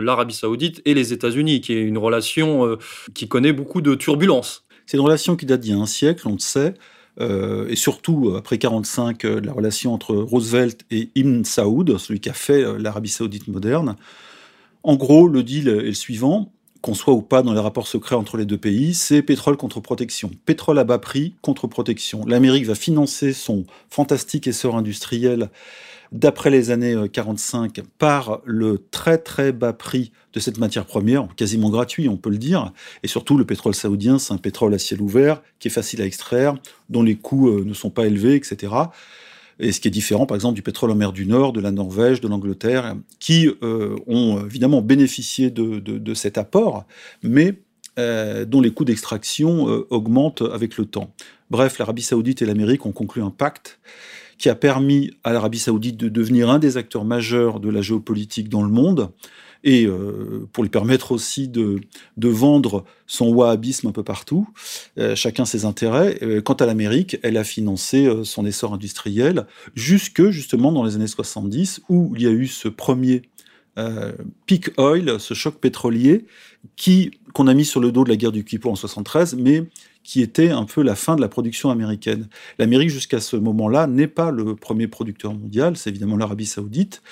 l'Arabie 0.02 0.34
saoudite 0.34 0.82
et 0.84 0.94
les 0.94 1.12
États-Unis, 1.12 1.60
qui 1.60 1.74
est 1.74 1.80
une 1.80 1.98
relation 1.98 2.76
qui 3.14 3.28
connaît 3.28 3.52
beaucoup 3.52 3.80
de 3.80 3.94
turbulences 3.94 4.15
c'est 4.86 4.96
une 4.96 5.02
relation 5.02 5.36
qui 5.36 5.46
date 5.46 5.60
d'il 5.60 5.72
y 5.72 5.78
a 5.78 5.80
un 5.80 5.86
siècle, 5.86 6.28
on 6.28 6.32
le 6.32 6.38
sait, 6.38 6.74
euh, 7.20 7.66
et 7.68 7.76
surtout 7.76 8.34
après 8.36 8.58
45, 8.58 9.24
euh, 9.24 9.40
la 9.40 9.52
relation 9.52 9.92
entre 9.94 10.14
Roosevelt 10.14 10.82
et 10.90 11.10
Ibn 11.14 11.44
Saoud, 11.44 11.98
celui 11.98 12.20
qui 12.20 12.28
a 12.28 12.34
fait 12.34 12.62
euh, 12.62 12.78
l'Arabie 12.78 13.08
saoudite 13.08 13.48
moderne. 13.48 13.96
En 14.82 14.96
gros, 14.96 15.26
le 15.26 15.42
deal 15.42 15.68
est 15.68 15.80
le 15.82 15.94
suivant, 15.94 16.52
qu'on 16.82 16.94
soit 16.94 17.14
ou 17.14 17.22
pas 17.22 17.42
dans 17.42 17.52
les 17.52 17.60
rapports 17.60 17.88
secrets 17.88 18.14
entre 18.14 18.36
les 18.36 18.44
deux 18.44 18.58
pays, 18.58 18.94
c'est 18.94 19.22
pétrole 19.22 19.56
contre 19.56 19.80
protection. 19.80 20.30
Pétrole 20.44 20.78
à 20.78 20.84
bas 20.84 20.98
prix 20.98 21.34
contre 21.40 21.66
protection. 21.66 22.24
L'Amérique 22.26 22.66
va 22.66 22.74
financer 22.74 23.32
son 23.32 23.64
fantastique 23.90 24.46
essor 24.46 24.76
industriel 24.76 25.50
d'après 26.12 26.50
les 26.50 26.70
années 26.70 26.96
45 27.12 27.78
euh, 27.78 27.82
par 27.98 28.40
le 28.44 28.84
très 28.90 29.18
très 29.18 29.52
bas 29.52 29.72
prix 29.72 30.12
de 30.32 30.40
cette 30.40 30.58
matière 30.58 30.86
première, 30.86 31.28
quasiment 31.36 31.70
gratuit 31.70 32.08
on 32.08 32.16
peut 32.16 32.30
le 32.30 32.38
dire, 32.38 32.72
et 33.02 33.08
surtout 33.08 33.36
le 33.36 33.44
pétrole 33.44 33.74
saoudien, 33.74 34.18
c'est 34.18 34.32
un 34.34 34.38
pétrole 34.38 34.74
à 34.74 34.78
ciel 34.78 35.00
ouvert 35.00 35.42
qui 35.58 35.68
est 35.68 35.70
facile 35.70 36.02
à 36.02 36.06
extraire, 36.06 36.56
dont 36.90 37.02
les 37.02 37.16
coûts 37.16 37.48
euh, 37.48 37.64
ne 37.64 37.74
sont 37.74 37.90
pas 37.90 38.06
élevés, 38.06 38.34
etc. 38.34 38.72
Et 39.58 39.72
ce 39.72 39.80
qui 39.80 39.88
est 39.88 39.90
différent, 39.90 40.26
par 40.26 40.34
exemple, 40.34 40.54
du 40.54 40.62
pétrole 40.62 40.90
en 40.90 40.94
mer 40.94 41.12
du 41.12 41.24
Nord, 41.26 41.54
de 41.54 41.60
la 41.60 41.70
Norvège, 41.70 42.20
de 42.20 42.28
l'Angleterre, 42.28 42.94
qui 43.18 43.48
euh, 43.62 43.96
ont 44.06 44.44
évidemment 44.44 44.82
bénéficié 44.82 45.50
de, 45.50 46.14
cet 46.14 46.36
apport, 46.36 46.84
mais 47.22 47.54
dont 47.96 48.60
les 48.60 48.70
coûts 48.70 48.84
d'extraction 48.84 49.64
augmentent 49.88 50.42
avec 50.42 50.76
le 50.76 50.84
temps. 50.84 51.14
Bref, 51.50 51.78
l'Arabie 51.78 52.02
saoudite 52.02 52.42
et 52.42 52.44
l'Amérique 52.44 52.84
ont 52.84 52.92
conclu 52.92 53.22
un 53.22 53.30
pacte 53.30 53.78
qui 54.38 54.48
a 54.48 54.54
permis 54.54 55.12
à 55.24 55.32
l'Arabie 55.32 55.58
saoudite 55.58 55.96
de 55.96 56.08
devenir 56.08 56.50
un 56.50 56.58
des 56.58 56.76
acteurs 56.76 57.04
majeurs 57.04 57.60
de 57.60 57.70
la 57.70 57.82
géopolitique 57.82 58.48
dans 58.48 58.62
le 58.62 58.70
monde, 58.70 59.10
et 59.66 59.84
euh, 59.84 60.48
pour 60.52 60.62
lui 60.62 60.70
permettre 60.70 61.12
aussi 61.12 61.48
de, 61.48 61.80
vendre 62.16 62.84
son 63.06 63.28
wahhabisme 63.28 63.88
un 63.88 63.92
peu 63.92 64.04
partout, 64.04 64.48
euh, 64.98 65.16
chacun 65.16 65.44
ses 65.44 65.64
intérêts. 65.64 66.18
Euh, 66.22 66.40
quant 66.40 66.54
à 66.54 66.66
l'Amérique, 66.66 67.18
elle 67.22 67.36
a 67.36 67.44
financé 67.44 68.08
son 68.22 68.46
essor 68.46 68.72
industriel 68.72 69.46
jusque 69.74 70.30
justement 70.30 70.72
dans 70.72 70.84
les 70.84 70.94
années 70.94 71.06
70, 71.06 71.82
où 71.88 72.12
il 72.16 72.22
y 72.22 72.26
a 72.26 72.30
eu 72.30 72.46
ce 72.46 72.68
premier 72.68 73.22
peak 74.46 74.70
oil, 74.78 75.20
ce 75.20 75.34
choc 75.34 75.56
pétrolier, 75.56 76.24
qui 76.76 77.10
qu'on 77.34 77.46
a 77.46 77.52
mis 77.52 77.66
sur 77.66 77.80
le 77.80 77.92
dos 77.92 78.04
de 78.04 78.08
la 78.08 78.16
guerre 78.16 78.32
du 78.32 78.42
Kippour 78.42 78.72
en 78.72 78.76
73, 78.76 79.34
mais 79.34 79.64
qui 80.06 80.22
était 80.22 80.50
un 80.50 80.64
peu 80.64 80.82
la 80.82 80.94
fin 80.94 81.16
de 81.16 81.20
la 81.20 81.28
production 81.28 81.68
américaine. 81.68 82.28
L'Amérique, 82.60 82.90
jusqu'à 82.90 83.18
ce 83.18 83.34
moment-là, 83.34 83.88
n'est 83.88 84.06
pas 84.06 84.30
le 84.30 84.54
premier 84.54 84.86
producteur 84.86 85.34
mondial, 85.34 85.76
c'est 85.76 85.90
évidemment 85.90 86.16
l'Arabie 86.16 86.46
saoudite. 86.46 87.02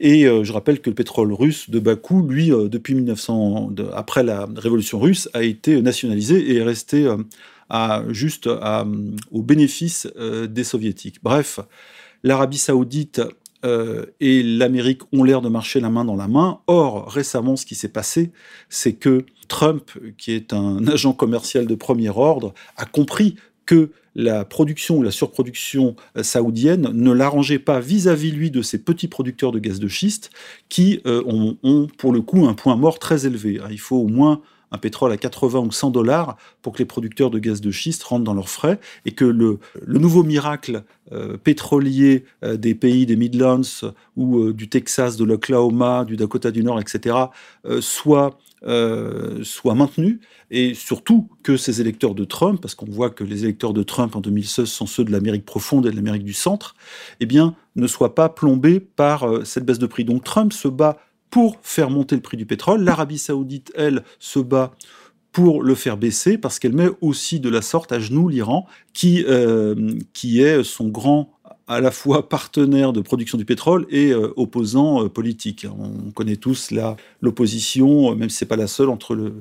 Et 0.00 0.26
euh, 0.26 0.44
je 0.44 0.52
rappelle 0.52 0.82
que 0.82 0.90
le 0.90 0.94
pétrole 0.94 1.32
russe 1.32 1.70
de 1.70 1.78
Bakou, 1.78 2.28
lui, 2.28 2.52
euh, 2.52 2.68
depuis 2.68 2.94
1900, 2.94 3.70
après 3.94 4.22
la 4.22 4.46
révolution 4.54 5.00
russe, 5.00 5.30
a 5.32 5.44
été 5.44 5.80
nationalisé 5.80 6.38
et 6.38 6.56
est 6.56 6.62
resté 6.62 7.06
euh, 7.06 7.16
à, 7.70 8.02
juste 8.10 8.48
au 9.32 9.42
bénéfice 9.42 10.06
des 10.16 10.62
soviétiques. 10.62 11.18
Bref, 11.22 11.58
l'Arabie 12.22 12.58
saoudite 12.58 13.22
et 13.64 14.42
l'Amérique 14.42 15.02
ont 15.12 15.24
l'air 15.24 15.40
de 15.40 15.48
marcher 15.48 15.80
la 15.80 15.90
main 15.90 16.04
dans 16.04 16.16
la 16.16 16.28
main. 16.28 16.60
Or, 16.66 17.10
récemment, 17.10 17.56
ce 17.56 17.66
qui 17.66 17.74
s'est 17.74 17.88
passé, 17.88 18.30
c'est 18.68 18.92
que 18.92 19.24
Trump, 19.48 19.90
qui 20.18 20.32
est 20.32 20.52
un 20.52 20.86
agent 20.88 21.12
commercial 21.12 21.66
de 21.66 21.74
premier 21.74 22.10
ordre, 22.10 22.54
a 22.76 22.84
compris 22.84 23.36
que 23.64 23.90
la 24.14 24.44
production 24.46 24.96
ou 24.96 25.02
la 25.02 25.10
surproduction 25.10 25.94
euh, 26.16 26.22
saoudienne 26.22 26.90
ne 26.92 27.12
l'arrangeait 27.12 27.58
pas 27.58 27.80
vis-à-vis 27.80 28.30
lui 28.30 28.50
de 28.50 28.62
ces 28.62 28.78
petits 28.78 29.08
producteurs 29.08 29.52
de 29.52 29.58
gaz 29.58 29.78
de 29.78 29.88
schiste 29.88 30.30
qui 30.70 31.00
euh, 31.06 31.22
ont, 31.62 31.86
pour 31.98 32.12
le 32.12 32.22
coup 32.22 32.46
un 32.46 32.54
point 32.54 32.76
mort 32.76 32.98
très 32.98 33.26
élevé. 33.26 33.60
Il 33.70 33.80
faut 33.80 33.96
au 33.96 34.08
moins 34.08 34.40
un 34.72 34.78
pétrole 34.78 35.12
à 35.12 35.16
80 35.16 35.60
ou 35.60 35.70
100 35.70 35.90
dollars 35.90 36.36
pour 36.62 36.72
que 36.72 36.78
les 36.78 36.84
producteurs 36.84 37.30
de 37.30 37.38
gaz 37.38 37.60
de 37.60 37.70
schiste 37.70 38.02
rentrent 38.04 38.24
dans 38.24 38.34
leurs 38.34 38.48
frais 38.48 38.78
et 39.04 39.12
que 39.12 39.24
le, 39.24 39.58
nouveau 39.86 40.22
miracle 40.22 40.84
euh, 41.12 41.36
pétrolier 41.36 42.24
des 42.42 42.74
pays 42.74 43.06
des 43.06 43.16
Midlands 43.16 43.60
ou 44.16 44.52
du 44.52 44.68
Texas, 44.68 45.16
de 45.16 45.24
l'Oklahoma, 45.24 46.04
du 46.04 46.16
Dakota 46.16 46.50
du 46.50 46.62
Nord, 46.62 46.80
etc., 46.80 47.16
soit 47.80 48.38
euh, 48.66 49.44
soit 49.44 49.74
maintenu 49.74 50.18
et 50.50 50.72
surtout 50.72 51.28
que 51.42 51.58
ces 51.58 51.82
électeurs 51.82 52.14
de 52.14 52.24
Trump, 52.24 52.58
parce 52.60 52.74
qu'on 52.74 52.86
voit 52.86 53.10
que 53.10 53.22
les 53.22 53.44
électeurs 53.44 53.74
de 53.74 53.82
Trump 53.82 54.16
en 54.16 54.20
2016 54.20 54.66
sont 54.66 54.86
ceux 54.86 55.04
de 55.04 55.12
l'Amérique 55.12 55.44
profonde 55.44 55.86
et 55.86 55.90
de 55.90 55.94
l'Amérique 55.94 56.24
du 56.24 56.32
centre, 56.32 56.74
eh 57.20 57.26
bien, 57.26 57.54
ne 57.76 57.86
soient 57.86 58.14
pas 58.14 58.30
plombés 58.30 58.80
par 58.80 59.28
euh, 59.28 59.44
cette 59.44 59.66
baisse 59.66 59.78
de 59.78 59.86
prix. 59.86 60.04
Donc 60.04 60.24
Trump 60.24 60.54
se 60.54 60.68
bat 60.68 60.96
pour 61.30 61.58
faire 61.62 61.90
monter 61.90 62.14
le 62.14 62.22
prix 62.22 62.36
du 62.36 62.46
pétrole. 62.46 62.82
L'Arabie 62.82 63.18
saoudite, 63.18 63.72
elle, 63.74 64.02
se 64.18 64.38
bat 64.38 64.72
pour 65.32 65.62
le 65.62 65.74
faire 65.74 65.98
baisser, 65.98 66.38
parce 66.38 66.58
qu'elle 66.58 66.72
met 66.72 66.88
aussi 67.02 67.40
de 67.40 67.50
la 67.50 67.60
sorte 67.60 67.92
à 67.92 68.00
genoux 68.00 68.28
l'Iran, 68.28 68.66
qui, 68.94 69.22
euh, 69.28 69.92
qui 70.14 70.40
est 70.40 70.64
son 70.64 70.88
grand 70.88 71.30
à 71.68 71.80
la 71.80 71.90
fois 71.90 72.28
partenaire 72.28 72.92
de 72.92 73.00
production 73.00 73.36
du 73.36 73.44
pétrole 73.44 73.86
et 73.90 74.12
euh, 74.12 74.32
opposant 74.36 75.04
euh, 75.04 75.08
politique. 75.08 75.66
On 75.78 76.10
connaît 76.12 76.36
tous 76.36 76.72
l'opposition, 77.20 78.14
même 78.14 78.30
si 78.30 78.38
c'est 78.38 78.46
pas 78.46 78.56
la 78.56 78.66
seule, 78.68 78.88
entre 78.88 79.32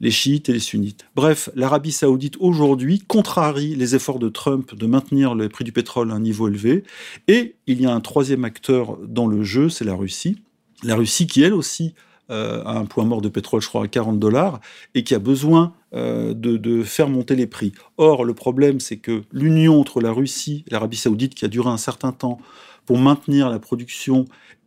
les 0.00 0.10
chiites 0.10 0.48
et 0.48 0.52
les 0.52 0.58
sunnites. 0.58 1.06
Bref, 1.14 1.50
l'Arabie 1.54 1.92
saoudite 1.92 2.36
aujourd'hui 2.40 3.00
contrarie 3.06 3.74
les 3.74 3.94
efforts 3.94 4.18
de 4.18 4.28
Trump 4.28 4.74
de 4.74 4.86
maintenir 4.86 5.34
le 5.34 5.48
prix 5.48 5.64
du 5.64 5.72
pétrole 5.72 6.10
à 6.10 6.14
un 6.14 6.20
niveau 6.20 6.48
élevé. 6.48 6.84
Et 7.28 7.54
il 7.66 7.80
y 7.80 7.86
a 7.86 7.94
un 7.94 8.00
troisième 8.00 8.44
acteur 8.44 8.98
dans 9.06 9.26
le 9.26 9.42
jeu, 9.42 9.68
c'est 9.68 9.84
la 9.84 9.94
Russie. 9.94 10.38
La 10.82 10.96
Russie 10.96 11.26
qui, 11.26 11.42
elle 11.42 11.54
aussi, 11.54 11.94
euh, 12.30 12.64
à 12.64 12.76
un 12.76 12.86
point 12.86 13.04
mort 13.04 13.20
de 13.20 13.28
pétrole, 13.28 13.60
je 13.60 13.68
crois, 13.68 13.84
à 13.84 13.88
40 13.88 14.18
dollars, 14.18 14.60
et 14.94 15.04
qui 15.04 15.14
a 15.14 15.20
besoin 15.20 15.74
euh, 15.94 16.34
de, 16.34 16.82
faire 16.82 17.08
monter 17.08 17.36
les 17.36 17.46
prix. 17.46 17.72
Or, 17.98 18.24
le 18.24 18.34
problème, 18.34 18.80
c'est 18.80 18.96
que 18.96 19.22
l'union 19.30 19.80
entre 19.80 20.00
la 20.00 20.10
Russie 20.10 20.64
et 20.66 20.72
l'Arabie 20.72 20.96
saoudite, 20.96 21.36
qui 21.36 21.44
a 21.44 21.48
duré 21.48 21.70
un 21.70 21.76
certain 21.76 22.10
temps 22.10 22.38
pour 22.84 22.98
maintenir 22.98 23.48
la 23.48 23.60
production, 23.60 24.24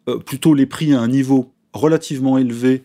euh, 0.08 0.20
plutôt 0.20 0.54
les 0.54 0.66
prix 0.66 0.94
à 0.94 1.02
un 1.02 1.10
niveau 1.10 1.52
relativement 1.74 2.38
élevé 2.38 2.84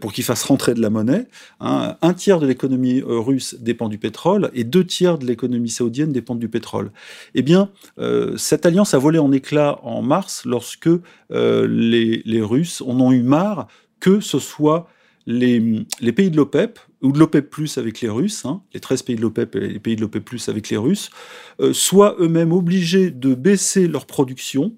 pour 0.00 0.12
qu'ils 0.12 0.24
fassent 0.24 0.44
rentrer 0.44 0.74
de 0.74 0.80
la 0.80 0.90
monnaie. 0.90 1.26
Hein, 1.60 1.96
un 2.00 2.14
tiers 2.14 2.40
de 2.40 2.46
l'économie 2.46 3.02
russe 3.04 3.56
dépend 3.60 3.88
du 3.88 3.98
pétrole 3.98 4.50
et 4.54 4.64
deux 4.64 4.84
tiers 4.84 5.18
de 5.18 5.26
l'économie 5.26 5.68
saoudienne 5.68 6.12
dépendent 6.12 6.38
du 6.38 6.48
pétrole. 6.48 6.92
Eh 7.34 7.42
bien, 7.42 7.68
cette 8.36 8.64
alliance 8.64 8.94
a 8.94 8.98
volé 8.98 9.18
en 9.18 9.32
éclats 9.32 9.78
en 9.82 10.02
mars 10.02 10.44
lorsque 10.46 10.88
les, 11.30 12.42
Russes 12.42 12.80
en 12.80 12.98
ont 13.00 13.12
eu 13.12 13.22
marre 13.22 13.68
que 14.00 14.20
ce 14.20 14.38
soit 14.38 14.88
les, 15.26 15.84
pays 16.14 16.30
de 16.30 16.36
l'OPEP, 16.36 16.78
ou 17.02 17.12
de 17.12 17.18
l'OPEP 17.18 17.50
plus 17.50 17.78
avec 17.78 18.00
les 18.00 18.08
Russes, 18.08 18.44
hein, 18.44 18.62
les 18.74 18.80
13 18.80 19.02
pays 19.02 19.16
de 19.16 19.20
l'OPEP 19.20 19.56
et 19.56 19.68
les 19.68 19.78
pays 19.78 19.96
de 19.96 20.00
l'OPEP 20.00 20.24
plus 20.24 20.48
avec 20.48 20.68
les 20.70 20.76
Russes, 20.76 21.10
euh, 21.60 21.72
soient 21.72 22.16
eux-mêmes 22.18 22.52
obligés 22.52 23.10
de 23.10 23.34
baisser 23.34 23.88
leur 23.88 24.06
production 24.06 24.72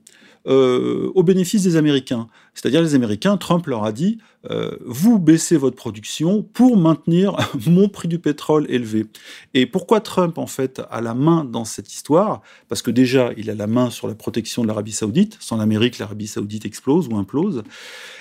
euh, 0.47 1.11
au 1.15 1.23
bénéfice 1.23 1.63
des 1.63 1.77
Américains. 1.77 2.29
C'est-à-dire 2.55 2.83
les 2.83 2.95
Américains, 2.95 3.37
Trump 3.37 3.67
leur 3.67 3.85
a 3.85 3.93
dit, 3.93 4.19
euh, 4.51 4.77
vous 4.85 5.19
baissez 5.19 5.57
votre 5.57 5.77
production 5.77 6.43
pour 6.43 6.77
maintenir 6.77 7.37
mon 7.67 7.89
prix 7.89 8.09
du 8.09 8.19
pétrole 8.19 8.67
élevé. 8.69 9.07
Et 9.55 9.67
pourquoi 9.67 10.01
Trump, 10.01 10.39
en 10.39 10.47
fait, 10.47 10.83
a 10.91 11.01
la 11.01 11.15
main 11.15 11.45
dans 11.45 11.65
cette 11.65 11.93
histoire? 11.93 12.43
Parce 12.69 12.83
que 12.83 12.91
déjà, 12.91 13.33
il 13.37 13.51
a 13.51 13.55
la 13.55 13.67
main 13.67 13.91
sur 13.91 14.07
la 14.07 14.15
protection 14.15 14.63
de 14.63 14.69
l'Arabie 14.69 14.93
saoudite. 14.93 15.37
Sans 15.41 15.57
l'Amérique, 15.57 15.99
l'Arabie 15.99 16.27
saoudite 16.27 16.65
explose 16.65 17.09
ou 17.09 17.17
implose. 17.17 17.63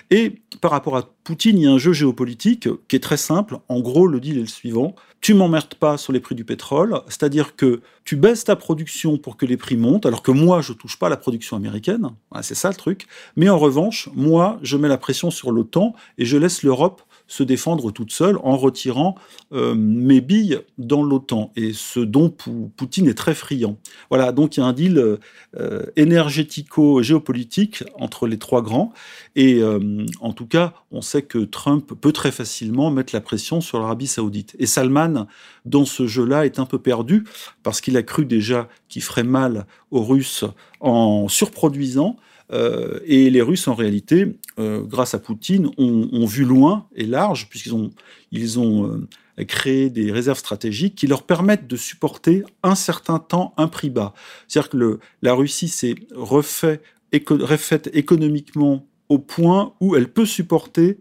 Et 0.10 0.42
par 0.62 0.72
rapport 0.72 0.98
à 0.98 1.10
Poutine, 1.24 1.58
il 1.58 1.64
y 1.64 1.68
a 1.68 1.72
un 1.72 1.78
jeu 1.78 1.94
géopolitique 1.94 2.68
qui 2.88 2.96
est 2.96 3.00
très 3.00 3.18
simple. 3.18 3.60
En 3.70 3.80
gros, 3.80 4.08
le 4.08 4.20
deal 4.20 4.38
est 4.38 4.42
le 4.42 4.48
suivant. 4.48 4.96
Tu 5.22 5.34
m'emmerdes 5.34 5.76
pas 5.76 5.98
sur 5.98 6.12
les 6.12 6.20
prix 6.20 6.36
du 6.36 6.44
pétrole, 6.44 7.00
c'est-à-dire 7.08 7.56
que 7.56 7.80
tu 8.04 8.18
baisses 8.18 8.44
ta 8.44 8.58
production 8.58 9.18
pour 9.18 9.38
que 9.38 9.46
les 9.46 9.56
prix 9.56 9.78
montent, 9.78 10.06
alors 10.06 10.22
que 10.22 10.32
moi, 10.32 10.60
je 10.60 10.74
touche 10.74 11.00
pas 11.00 11.08
à 11.08 11.10
la 11.10 11.16
production 11.16 11.56
américaine. 11.56 12.10
c'est 12.42 12.56
ça 12.56 12.68
le 12.68 12.76
truc. 12.76 13.08
Mais 13.38 13.48
en 13.48 13.58
revanche, 13.58 14.10
moi, 14.24 14.60
je 14.64 14.78
mets 14.78 14.88
la 14.88 14.98
pression 14.98 15.32
sur 15.32 15.52
l'OTAN 15.52 15.94
et 16.18 16.26
je 16.26 16.38
laisse 16.38 16.64
l'Europe 16.64 17.02
se 17.28 17.44
défendre 17.44 17.92
toute 17.92 18.12
seule 18.12 18.38
en 18.44 18.58
retirant 18.58 19.16
euh, 19.54 19.74
mes 19.76 20.22
billes 20.22 20.60
dans 20.78 21.04
l'OTAN, 21.04 21.52
et 21.56 21.74
ce 21.74 22.00
dont 22.00 22.30
Poutine 22.30 23.08
est 23.08 23.18
très 23.18 23.34
friand. 23.34 23.78
Voilà, 24.10 24.32
donc 24.32 24.58
il 24.58 24.60
y 24.60 24.64
a 24.64 24.66
un 24.66 24.74
deal 24.74 25.18
euh, 25.58 25.86
énergético-géopolitique 25.96 27.84
entre 27.96 28.28
les 28.28 28.38
trois 28.38 28.62
grands, 28.62 28.94
et 29.36 29.62
euh, 29.62 30.06
en 30.20 30.34
tout 30.34 30.46
cas, 30.46 30.74
on 30.92 31.02
sait 31.02 31.24
que 31.24 31.40
Trump 31.40 31.94
peut 32.00 32.12
très 32.12 32.32
facilement 32.32 32.92
mettre 32.92 33.16
la 33.16 33.22
pression 33.22 33.62
sur 33.62 33.80
l'Arabie 33.80 34.08
saoudite. 34.08 34.56
Et 34.60 34.66
Salman, 34.66 35.28
dans 35.66 35.86
ce 35.86 36.06
jeu-là, 36.08 36.46
est 36.46 36.60
un 36.60 36.66
peu 36.66 36.80
perdu, 36.80 37.26
parce 37.64 37.82
qu'il 37.82 37.98
a 37.98 38.04
cru 38.04 38.26
déjà 38.26 38.68
qu'il 38.90 39.02
ferait 39.02 39.24
mal 39.24 39.66
aux 39.92 40.04
Russes 40.04 40.46
en 40.82 41.28
surproduisant, 41.30 42.18
euh, 42.52 43.00
et 43.06 43.30
les 43.30 43.42
Russes, 43.42 43.68
en 43.68 43.76
réalité, 43.76 44.38
euh, 44.60 44.82
grâce 44.82 45.14
à 45.14 45.20
Poutine, 45.20 45.70
ont, 45.78 46.26
vu 46.26 46.44
loin 46.44 46.88
et 46.96 47.06
large, 47.06 47.50
puisqu'ils 47.50 47.74
ont, 47.74 47.92
ils 48.32 48.60
ont 48.60 49.08
euh, 49.40 49.44
créé 49.46 49.90
des 49.90 50.12
réserves 50.12 50.38
stratégiques 50.38 50.96
qui 50.96 51.08
leur 51.08 51.24
permettent 51.24 51.68
de 51.68 51.78
supporter 51.78 52.44
un 52.62 52.76
certain 52.76 53.20
temps 53.20 53.54
un 53.58 53.68
prix 53.68 53.90
bas. 53.90 54.14
C'est-à-dire 54.48 54.70
que 54.70 55.00
la 55.22 55.34
Russie 55.34 55.70
s'est 55.70 55.96
refait, 56.16 56.82
refaite 57.30 57.90
économiquement 57.94 58.86
au 59.10 59.20
point 59.20 59.74
où 59.80 59.96
elle 59.96 60.12
peut 60.12 60.26
supporter 60.26 60.98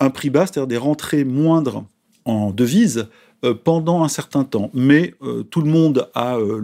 un 0.00 0.10
prix 0.10 0.30
bas, 0.30 0.46
c'est-à-dire 0.46 0.66
des 0.66 0.76
rentrées 0.76 1.24
moindres 1.24 1.84
en 2.24 2.50
devises, 2.50 3.08
pendant 3.64 4.02
un 4.02 4.08
certain 4.08 4.44
temps. 4.44 4.70
Mais 4.74 5.14
euh, 5.22 5.42
tout 5.44 5.60
le 5.60 5.70
monde 5.70 6.10
a 6.14 6.36
euh, 6.36 6.58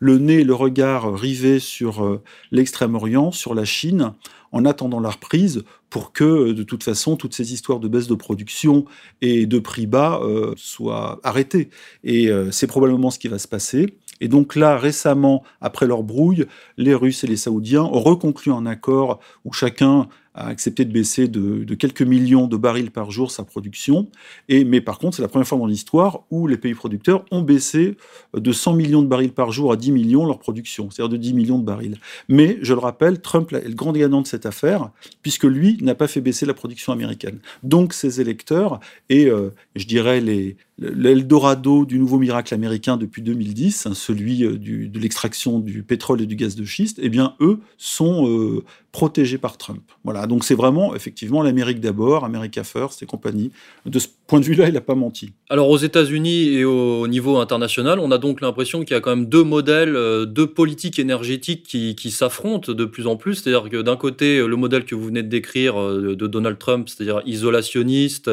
le, 0.00 0.18
nez, 0.18 0.44
le 0.44 0.54
regard 0.54 1.14
rivé 1.14 1.58
sur 1.58 2.20
l'extrême-orient, 2.50 3.30
sur 3.30 3.54
la 3.54 3.64
Chine, 3.64 4.12
en 4.52 4.64
attendant 4.64 5.00
la 5.00 5.10
reprise 5.10 5.64
pour 5.90 6.12
que, 6.12 6.52
de 6.52 6.62
toute 6.62 6.82
façon, 6.82 7.16
toutes 7.16 7.34
ces 7.34 7.52
histoires 7.52 7.80
de 7.80 7.88
baisse 7.88 8.06
de 8.06 8.14
production 8.14 8.84
et 9.20 9.46
de 9.46 9.58
prix 9.58 9.86
bas 9.86 10.20
soient 10.56 11.20
arrêtées. 11.22 11.68
Et 12.04 12.30
c'est 12.50 12.66
probablement 12.66 13.10
ce 13.10 13.18
qui 13.18 13.28
va 13.28 13.38
se 13.38 13.48
passer. 13.48 13.94
Et 14.20 14.28
donc 14.28 14.56
là, 14.56 14.76
récemment, 14.76 15.42
après 15.60 15.86
leur 15.86 16.02
brouille, 16.02 16.46
les 16.76 16.94
Russes 16.94 17.24
et 17.24 17.26
les 17.26 17.36
Saoudiens 17.36 17.84
ont 17.84 18.00
reconclu 18.00 18.52
un 18.52 18.66
accord 18.66 19.20
où 19.44 19.52
chacun 19.52 20.08
a 20.38 20.46
accepté 20.46 20.84
de 20.84 20.92
baisser 20.92 21.26
de, 21.26 21.74
quelques 21.74 22.02
millions 22.02 22.46
de 22.46 22.56
barils 22.56 22.90
par 22.90 23.10
jour 23.10 23.30
sa 23.30 23.44
production. 23.44 24.08
Et, 24.48 24.64
mais 24.64 24.80
par 24.80 24.98
contre, 24.98 25.16
c'est 25.16 25.22
la 25.22 25.28
première 25.28 25.46
fois 25.46 25.58
dans 25.58 25.66
l'histoire 25.66 26.20
où 26.30 26.46
les 26.46 26.56
pays 26.56 26.74
producteurs 26.74 27.24
ont 27.32 27.42
baissé 27.42 27.96
de 28.34 28.52
100 28.52 28.74
millions 28.74 29.02
de 29.02 29.08
barils 29.08 29.32
par 29.32 29.50
jour 29.50 29.72
à 29.72 29.76
10 29.76 29.90
millions 29.90 30.26
leur 30.26 30.38
production, 30.38 30.90
c'est-à-dire 30.90 31.10
de 31.10 31.16
10 31.16 31.34
millions 31.34 31.58
de 31.58 31.64
barils. 31.64 31.96
Mais 32.28 32.58
je 32.62 32.72
le 32.72 32.78
rappelle, 32.78 33.20
Trump 33.20 33.52
est 33.52 33.68
le 33.68 33.74
grand 33.74 33.92
gagnant 33.92 34.22
de 34.22 34.26
cette 34.26 34.46
affaire, 34.46 34.90
puisque 35.22 35.44
lui 35.44 35.76
n'a 35.82 35.96
pas 35.96 36.06
fait 36.06 36.20
baisser 36.20 36.46
la 36.46 36.54
production 36.54 36.92
américaine. 36.92 37.40
Donc 37.64 37.92
ses 37.92 38.20
électeurs 38.20 38.78
et, 39.08 39.26
euh, 39.26 39.50
je 39.74 39.86
dirais, 39.86 40.20
les, 40.20 40.56
l'Eldorado 40.78 41.84
du 41.84 41.98
nouveau 41.98 42.18
miracle 42.18 42.54
américain 42.54 42.96
depuis 42.96 43.22
2010, 43.22 43.86
hein, 43.86 43.94
celui 43.94 44.44
euh, 44.44 44.56
de 44.56 44.98
l'extraction 44.98 45.58
du 45.58 45.82
pétrole 45.82 46.22
et 46.22 46.26
du 46.26 46.36
gaz 46.36 46.54
de 46.54 46.64
schiste, 46.64 46.98
eh 47.02 47.08
bien, 47.08 47.34
eux 47.40 47.58
sont 47.76 48.28
euh, 48.28 48.64
protégés 48.92 49.38
par 49.38 49.58
Trump. 49.58 49.82
Voilà, 50.04 50.26
donc 50.28 50.44
c'est 50.44 50.54
vraiment 50.54 50.94
effectivement 50.94 51.42
l'Amérique 51.42 51.80
d'abord, 51.80 52.24
America 52.24 52.62
First 52.62 53.02
et 53.02 53.06
compagnie. 53.06 53.50
De 53.86 53.98
ce 53.98 54.08
point 54.26 54.40
de 54.40 54.44
vue-là, 54.44 54.68
il 54.68 54.74
n'a 54.74 54.80
pas 54.80 54.94
menti. 54.94 55.32
Alors 55.48 55.70
aux 55.70 55.78
États-Unis 55.78 56.48
et 56.54 56.64
au 56.64 57.08
niveau 57.08 57.38
international, 57.38 57.98
on 57.98 58.10
a 58.10 58.18
donc 58.18 58.40
l'impression 58.40 58.84
qu'il 58.84 58.94
y 58.94 58.96
a 58.96 59.00
quand 59.00 59.16
même 59.16 59.26
deux 59.26 59.44
modèles, 59.44 59.96
euh, 59.96 60.26
deux 60.26 60.46
politiques 60.46 60.98
énergétiques 60.98 61.64
qui, 61.64 62.10
s'affrontent 62.10 62.72
de 62.72 62.84
plus 62.84 63.06
en 63.06 63.16
plus. 63.16 63.36
C'est-à-dire 63.36 63.68
que 63.70 63.82
d'un 63.82 63.96
côté, 63.96 64.38
le 64.46 64.56
modèle 64.56 64.84
que 64.84 64.94
vous 64.94 65.04
venez 65.04 65.22
de 65.22 65.28
décrire 65.28 65.76
de 65.76 66.26
Donald 66.26 66.58
Trump, 66.58 66.88
c'est-à-dire 66.88 67.22
isolationniste, 67.26 68.30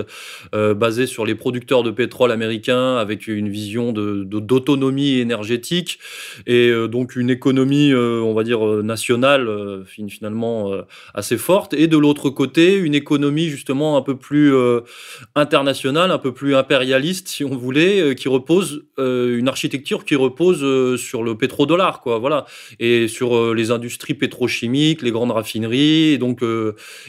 euh, 0.54 0.74
basé 0.74 1.06
sur 1.06 1.26
les 1.26 1.36
producteurs 1.36 1.84
de 1.84 1.92
pétrole 1.92 2.32
américains 2.32 2.98
avec 2.98 3.28
une 3.28 3.50
vision 3.50 3.92
d'autonomie 3.92 5.20
énergétique 5.20 6.00
et 6.48 6.70
euh, 6.70 6.88
donc 6.88 7.16
une 7.16 7.30
économie, 7.30 7.92
euh, 7.92 8.22
on 8.22 8.34
va 8.34 8.44
dire, 8.44 8.66
nationale 8.84 9.50
finalement 9.86 10.72
assez 11.14 11.38
forte. 11.38 11.74
De 11.88 11.98
l'autre 11.98 12.30
côté, 12.30 12.76
une 12.76 12.96
économie 12.96 13.50
justement 13.50 13.98
un 13.98 14.02
peu 14.02 14.16
plus 14.18 14.54
internationale, 15.36 16.12
un 16.12 16.18
peu 16.18 16.34
plus 16.34 16.56
impérialiste, 16.56 17.28
si 17.28 17.44
on 17.44 17.56
voulait, 17.56 18.16
qui 18.16 18.28
repose, 18.28 18.86
une 18.98 19.48
architecture 19.48 20.06
qui 20.06 20.16
repose 20.16 21.00
sur 21.00 21.24
le 21.24 21.38
pétrodollar, 21.38 22.02
quoi, 22.02 22.20
voilà, 22.20 22.46
et 22.80 23.08
sur 23.08 23.54
les 23.54 23.72
industries 23.72 24.14
pétrochimiques, 24.14 25.02
les 25.02 25.12
grandes 25.12 25.32
raffineries, 25.32 26.14
et 26.14 26.18
donc, 26.18 26.42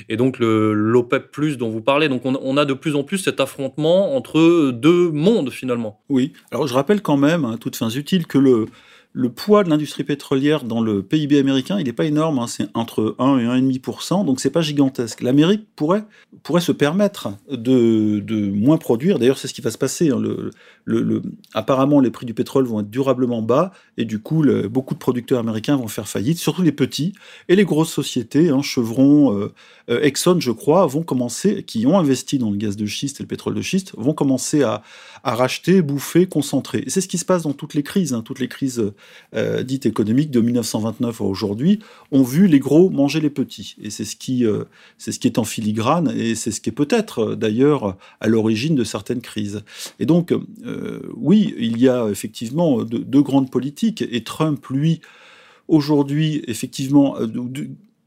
et 0.09 0.16
donc 0.16 0.38
l'OPEP+, 0.38 1.56
dont 1.59 1.71
vous 1.71 1.83
parlez. 1.83 2.09
Donc 2.09 2.25
on, 2.25 2.38
on 2.42 2.56
a 2.56 2.64
de 2.64 2.75
plus 2.75 2.95
en 2.95 3.04
plus 3.04 3.18
cet 3.18 3.40
affrontement 3.40 4.16
entre 4.16 4.71
deux 4.71 5.11
mondes 5.11 5.50
finalement. 5.50 6.00
Oui, 6.09 6.33
alors 6.50 6.66
je 6.66 6.75
rappelle 6.75 7.02
quand 7.02 7.16
même, 7.16 7.45
à 7.45 7.56
toutes 7.59 7.76
fins 7.76 7.90
utiles, 7.90 8.26
que 8.26 8.38
le, 8.38 8.66
le 9.17 9.31
poids 9.31 9.65
de 9.65 9.71
l'industrie 9.71 10.05
pétrolière 10.05 10.63
dans 10.63 10.83
le 10.83 11.03
PIB 11.03 11.39
américain, 11.39 11.79
il 11.79 11.87
n'est 11.87 11.95
pas 11.95 12.05
énorme, 12.05 12.39
hein, 12.39 12.47
c'est 12.47 12.69
entre 12.75 13.17
1 13.19 13.39
et 13.39 13.45
1,5%, 13.45 14.27
donc 14.27 14.41
c'est 14.41 14.51
pas 14.51 14.61
gigantesque. 14.61 15.23
L'Amérique 15.23 15.67
pourrait, 15.75 16.05
pourrait 16.43 16.61
se 16.61 16.71
permettre 16.71 17.31
de, 17.51 18.21
de 18.21 18.51
moins 18.51 18.77
produire, 18.77 19.19
d'ailleurs 19.19 19.39
c'est 19.39 19.49
ce 19.49 19.55
qui 19.55 19.63
va 19.63 19.71
se 19.71 19.79
passer. 19.79 20.11
Hein. 20.11 20.21
Le, 20.85 21.23
apparemment, 21.55 22.01
les 22.01 22.11
prix 22.11 22.27
du 22.27 22.35
pétrole 22.35 22.67
vont 22.67 22.81
être 22.81 22.91
durablement 22.91 23.41
bas, 23.41 23.73
et 23.97 24.05
du 24.05 24.19
coup, 24.19 24.45
beaucoup 24.69 24.93
de 24.93 24.99
producteurs 24.99 25.41
américains 25.41 25.77
vont 25.77 25.89
faire 25.89 26.09
faillite, 26.09 26.37
surtout 26.37 26.61
les 26.61 26.71
petits, 26.71 27.15
et 27.49 27.57
les 27.57 27.65
grosses 27.65 27.93
sociétés, 27.93 28.51
hein, 28.51 28.61
Chevron, 28.61 29.35
euh, 29.35 29.51
euh, 29.89 30.03
Exxon, 30.03 30.41
je 30.41 30.51
crois, 30.51 30.87
vont 30.87 31.03
commencer, 31.03 31.63
qui 31.63 31.87
ont 31.87 31.99
investi 31.99 32.37
dans 32.37 32.51
le 32.51 32.59
gaz 32.59 32.77
de 32.77 32.85
schiste 32.85 33.21
et 33.21 33.23
le 33.23 33.29
pétrole 33.29 33.55
de 33.55 33.63
schiste, 33.63 33.95
vont 33.97 34.13
commencer 34.13 34.63
à 34.63 34.83
racheter, 35.35 35.83
bouffer, 35.83 36.26
concentrer. 36.26 36.85
C'est 36.87 37.00
ce 37.00 37.09
qui 37.09 37.18
se 37.18 37.25
passe 37.25 37.42
dans 37.42 37.52
toutes 37.52 37.75
les 37.75 37.83
crises, 37.83 38.12
hein, 38.12 38.23
toutes 38.23 38.38
les 38.38 38.49
crises 38.49 38.92
euh, 39.35 39.62
dites 39.62 39.85
économiques 39.85 40.30
de 40.30 40.40
1929 40.40 41.21
à 41.21 41.25
aujourd'hui, 41.25 41.80
ont 42.12 42.23
vu 42.23 42.47
les 42.47 42.61
gros 42.61 42.90
manger 42.90 43.21
les 43.21 43.30
petits. 43.30 43.75
Et 43.83 43.90
c'est 43.90 44.04
ce 44.04 44.14
qui, 44.14 44.47
euh, 44.47 44.64
ce 44.99 45.11
qui 45.11 45.26
est 45.26 45.38
en 45.38 45.45
filigrane 45.45 46.12
et 46.16 46.35
c'est 46.35 46.52
ce 46.52 46.61
qui 46.61 46.71
est 46.71 46.73
peut-être 46.73 47.30
euh, 47.30 47.37
d'ailleurs 47.37 47.97
à 48.21 48.28
l'origine 48.28 48.76
de 48.76 48.85
certaines 48.85 49.21
crises. 49.21 49.64
Et 49.99 50.06
donc, 50.06 50.33
oui, 51.16 51.54
il 51.59 51.78
y 51.78 51.88
a 51.88 52.09
effectivement 52.09 52.83
deux, 52.85 53.23
grandes 53.23 53.50
politiques 53.50 54.02
et 54.02 54.23
Trump, 54.23 54.64
lui, 54.68 55.00
aujourd'hui, 55.68 56.42
effectivement, 56.47 57.16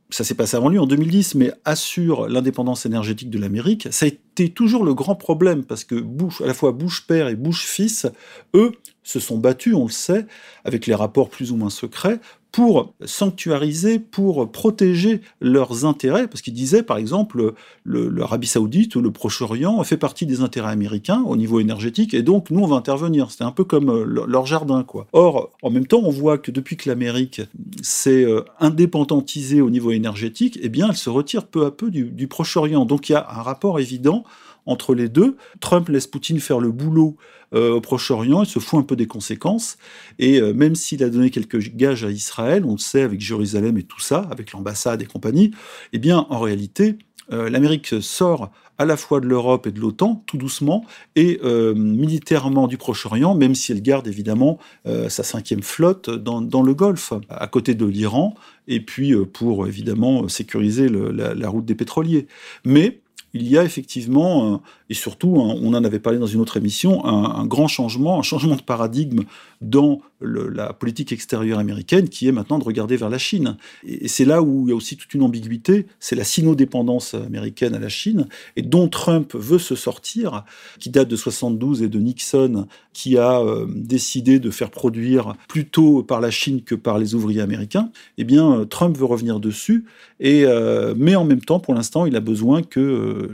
ça 0.10 0.24
s'est 0.24 0.34
passé 0.34 0.58
avant 0.58 0.70
lui 0.70 0.80
en 0.80 0.88
2010, 0.88 1.36
mais 1.36 1.52
assure 1.66 2.28
l'indépendance 2.28 2.86
énergétique 2.86 3.30
de 3.30 3.38
l'Amérique. 3.38 3.88
Ça 3.92 4.06
a 4.06 4.10
été 4.10 4.50
toujours 4.50 4.84
le 4.84 4.94
grand 4.96 5.16
problème 5.16 5.64
parce 5.64 5.84
que 5.84 6.04
à 6.44 6.48
la 6.48 6.54
fois 6.54 6.72
Bush 6.72 7.06
père 7.06 7.28
et 7.28 7.36
Bush 7.36 7.66
fils, 7.66 8.08
eux 8.56 8.72
se 9.04 9.20
sont 9.20 9.38
battus, 9.38 9.76
on 9.76 9.86
le 9.86 9.92
sait, 9.92 10.26
avec 10.64 10.88
les 10.88 10.96
rapports 10.96 11.30
plus 11.30 11.52
ou 11.52 11.56
moins 11.56 11.70
secrets, 11.70 12.20
pour 12.52 12.94
sanctuariser, 13.06 14.00
pour 14.00 14.52
protéger 14.52 15.22
leurs 15.40 15.86
intérêts, 15.86 16.28
parce 16.28 16.42
qu'ils 16.42 16.54
disaient, 16.54 16.84
par 16.84 16.98
exemple, 16.98 17.54
l'Arabie 17.86 18.48
saoudite 18.48 18.96
ou 18.96 19.02
le 19.02 19.12
Proche-Orient 19.12 19.84
fait 19.84 19.98
partie 19.98 20.26
des 20.26 20.42
intérêts 20.42 20.72
américains 20.72 21.24
au 21.28 21.36
niveau 21.36 21.60
énergétique, 21.60 22.14
et 22.14 22.24
donc 22.24 22.50
nous, 22.50 22.62
on 22.62 22.68
va 22.68 22.76
intervenir. 22.76 23.30
C'était 23.30 23.44
un 23.44 23.52
peu 23.52 23.64
comme 23.64 23.90
euh, 23.90 24.26
leur 24.28 24.46
jardin, 24.46 24.84
quoi. 24.84 25.08
Or, 25.14 25.52
en 25.62 25.70
même 25.70 25.86
temps, 25.86 26.02
on 26.04 26.10
voit 26.10 26.38
que 26.38 26.52
depuis 26.52 26.76
que 26.76 26.90
l'Amérique 26.90 27.42
s'est 27.82 28.24
euh, 28.24 28.44
indépendantisée 28.60 29.62
au 29.62 29.70
niveau 29.70 29.92
énergétique, 29.92 30.58
eh 30.62 30.70
bien, 30.70 30.90
elle 30.90 30.98
se 30.98 31.10
retire 31.10 31.46
peu 31.46 31.66
à 31.66 31.72
peu 31.72 31.92
du, 31.92 32.06
du 32.06 32.28
Proche-Orient. 32.28 32.86
Donc 32.86 33.10
il 33.10 33.14
y 33.14 33.16
a 33.16 33.28
un 33.30 33.42
rapport 33.42 33.80
évident 33.80 34.24
entre 34.70 34.96
les 34.96 35.10
deux. 35.10 35.36
Trump 35.60 35.90
laisse 35.90 36.08
Poutine 36.08 36.40
faire 36.40 36.60
le 36.60 36.72
boulot 36.72 37.18
euh, 37.54 37.74
au 37.74 37.82
Proche-Orient, 37.82 38.44
il 38.44 38.50
se 38.50 38.60
fout 38.60 38.80
un 38.80 38.84
peu 38.84 38.96
des 38.96 39.08
conséquences. 39.08 39.78
Et 40.20 40.40
euh, 40.40 40.54
même 40.54 40.76
s'il 40.76 41.04
a 41.04 41.10
donné 41.10 41.32
quelques 41.32 41.76
gages 41.76 42.04
à 42.04 42.12
Israël, 42.12 42.64
on 42.66 42.74
le 42.74 42.78
sait 42.78 43.02
avec 43.02 43.22
Jérusalem 43.22 43.78
et 43.78 43.84
tout 43.84 44.00
ça, 44.00 44.28
avec 44.32 44.52
l'ambassade 44.52 45.02
et 45.02 45.06
compagnie, 45.06 45.52
eh 45.94 46.00
bien, 46.00 46.28
en 46.30 46.40
réalité, 46.40 46.98
euh, 47.32 47.50
l'Amérique 47.50 48.02
sort 48.02 48.52
à 48.78 48.86
la 48.86 48.96
fois 48.96 49.20
de 49.20 49.26
l'Europe 49.26 49.68
et 49.68 49.72
de 49.72 49.80
l'OTAN, 49.80 50.24
tout 50.26 50.38
doucement, 50.38 50.86
et 51.18 51.42
militairement 51.44 52.66
du 52.66 52.78
Proche-Orient, 52.78 53.36
même 53.36 53.54
si 53.54 53.74
elle 53.74 53.82
garde 53.82 54.08
évidemment 54.08 54.58
sa 54.86 55.24
cinquième 55.24 55.64
flotte 55.64 56.10
dans, 56.10 56.62
le 56.62 56.74
Golfe, 56.74 57.12
à 57.28 57.48
côté 57.48 57.76
de 57.76 57.86
l'Iran, 57.86 58.36
et 58.70 58.80
puis 58.80 59.14
pour 59.34 59.68
évidemment 59.68 60.30
sécuriser 60.30 60.88
la, 60.88 61.34
la, 61.34 61.50
route 61.50 61.66
des 61.66 61.76
pétroliers. 61.76 62.28
Mais 62.64 63.02
il 63.34 63.48
y 63.48 63.58
a 63.58 63.64
effectivement, 63.64 64.62
et 64.90 64.94
surtout, 64.94 65.36
on 65.38 65.74
en 65.74 65.84
avait 65.84 66.00
parlé 66.00 66.18
dans 66.18 66.28
une 66.28 66.42
autre 66.42 66.58
émission, 66.58 67.06
un, 67.06 67.46
grand 67.46 67.68
changement, 67.68 68.20
un 68.20 68.24
changement 68.24 68.56
de 68.56 68.62
paradigme 68.62 69.22
dans 69.62 70.02
la 70.22 70.74
politique 70.74 71.12
extérieure 71.12 71.60
américaine 71.60 72.10
qui 72.10 72.28
est 72.28 72.32
maintenant 72.32 72.60
de 72.60 72.64
regarder 72.64 72.98
vers 72.98 73.10
la 73.10 73.18
Chine. 73.18 73.58
Et, 73.86 74.08
c'est 74.08 74.26
là 74.26 74.42
où 74.42 74.68
il 74.68 74.70
y 74.70 74.74
a 74.74 74.76
aussi 74.76 74.98
toute 74.98 75.14
une 75.14 75.24
ambiguïté, 75.24 75.86
c'est 76.00 76.16
la 76.16 76.24
sino-dépendance 76.24 77.14
américaine 77.14 77.74
à 77.74 77.80
la 77.80 77.90
Chine, 77.90 78.28
et 78.56 78.62
dont 78.62 78.88
Trump 78.90 79.34
veut 79.34 79.60
se 79.60 79.76
sortir, 79.76 80.44
qui 80.80 80.90
date 80.90 81.08
de 81.08 81.16
72 81.16 81.84
et 81.84 81.88
de 81.88 82.00
Nixon, 82.00 82.68
qui 82.94 83.18
a 83.18 83.40
euh, 83.40 83.66
décidé 83.70 84.40
de 84.40 84.50
faire 84.50 84.72
produire 84.72 85.34
plutôt 85.48 86.04
par 86.04 86.20
la 86.20 86.32
Chine 86.32 86.64
que 86.64 86.76
par 86.76 87.00
les 87.00 87.16
ouvriers 87.16 87.42
américains. 87.42 87.92
Eh 88.18 88.24
bien, 88.24 88.66
Trump 88.70 88.98
veut 88.98 89.06
revenir 89.06 89.40
dessus, 89.40 89.86
euh, 90.22 90.94
mais 90.98 91.16
en 91.16 91.24
même 91.24 91.42
temps, 91.42 91.60
pour 91.60 91.74
l'instant, 91.74 92.06
il 92.06 92.16
a 92.16 92.20
besoin 92.20 92.62
que 92.62 93.30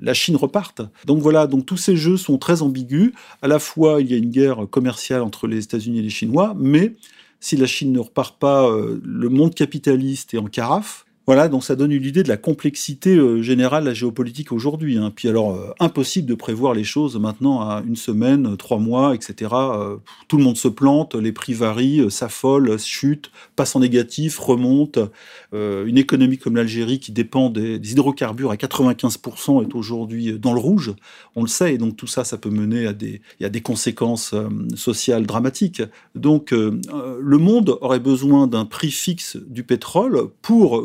la 0.00 0.14
Chine 0.14 0.36
reparte. 0.36 0.82
Donc 1.06 1.20
voilà, 1.20 1.46
donc 1.46 1.66
tous 1.66 1.76
ces 1.76 1.96
jeux 1.96 2.16
sont 2.16 2.38
très 2.38 2.62
ambigus. 2.62 3.12
À 3.40 3.48
la 3.48 3.58
fois, 3.58 4.00
il 4.00 4.10
y 4.10 4.14
a 4.14 4.16
une 4.16 4.30
guerre 4.30 4.66
commerciale 4.70 5.22
entre 5.22 5.31
les 5.46 5.64
États-Unis 5.64 5.98
et 5.98 6.02
les 6.02 6.10
Chinois, 6.10 6.54
mais 6.58 6.94
si 7.40 7.56
la 7.56 7.66
Chine 7.66 7.92
ne 7.92 7.98
repart 7.98 8.38
pas, 8.38 8.68
euh, 8.68 9.00
le 9.04 9.28
monde 9.28 9.54
capitaliste 9.54 10.34
est 10.34 10.38
en 10.38 10.46
carafe. 10.46 11.04
Voilà, 11.24 11.48
donc 11.48 11.62
ça 11.62 11.76
donne 11.76 11.92
une 11.92 12.04
idée 12.04 12.24
de 12.24 12.28
la 12.28 12.36
complexité 12.36 13.14
euh, 13.14 13.42
générale 13.42 13.84
de 13.84 13.88
la 13.88 13.94
géopolitique 13.94 14.50
aujourd'hui. 14.50 14.98
Hein. 14.98 15.12
Puis 15.14 15.28
alors, 15.28 15.54
euh, 15.54 15.70
impossible 15.78 16.28
de 16.28 16.34
prévoir 16.34 16.74
les 16.74 16.82
choses 16.82 17.16
maintenant 17.16 17.60
à 17.60 17.84
une 17.86 17.94
semaine, 17.94 18.56
trois 18.56 18.78
mois, 18.78 19.14
etc. 19.14 19.52
Euh, 19.52 19.96
tout 20.26 20.36
le 20.36 20.42
monde 20.42 20.56
se 20.56 20.66
plante, 20.66 21.14
les 21.14 21.30
prix 21.30 21.54
varient, 21.54 22.10
s'affolent, 22.10 22.76
chutent, 22.76 23.30
passent 23.54 23.76
en 23.76 23.80
négatif, 23.80 24.36
remontent. 24.40 25.10
une 25.52 25.98
économie 25.98 26.38
comme 26.38 26.56
l'Algérie 26.56 26.98
qui 26.98 27.12
dépend 27.12 27.50
des, 27.50 27.76
hydrocarbures 27.92 28.50
à 28.50 28.56
95% 28.56 29.62
est 29.62 29.74
aujourd'hui 29.74 30.38
dans 30.38 30.54
le 30.54 30.60
rouge, 30.60 30.94
on 31.36 31.42
le 31.42 31.48
sait, 31.48 31.74
et 31.74 31.78
donc 31.78 31.96
tout 31.96 32.06
ça, 32.06 32.24
ça 32.24 32.38
peut 32.38 32.50
mener 32.50 32.86
à 32.86 32.92
des, 32.92 33.20
à 33.42 33.48
des 33.48 33.60
conséquences 33.60 34.34
sociales 34.74 35.26
dramatiques. 35.26 35.82
Donc 36.14 36.52
le 36.52 37.38
monde 37.38 37.76
aurait 37.80 38.00
besoin 38.00 38.46
d'un 38.46 38.64
prix 38.64 38.90
fixe 38.90 39.36
du 39.36 39.62
pétrole 39.62 40.28
pour 40.40 40.80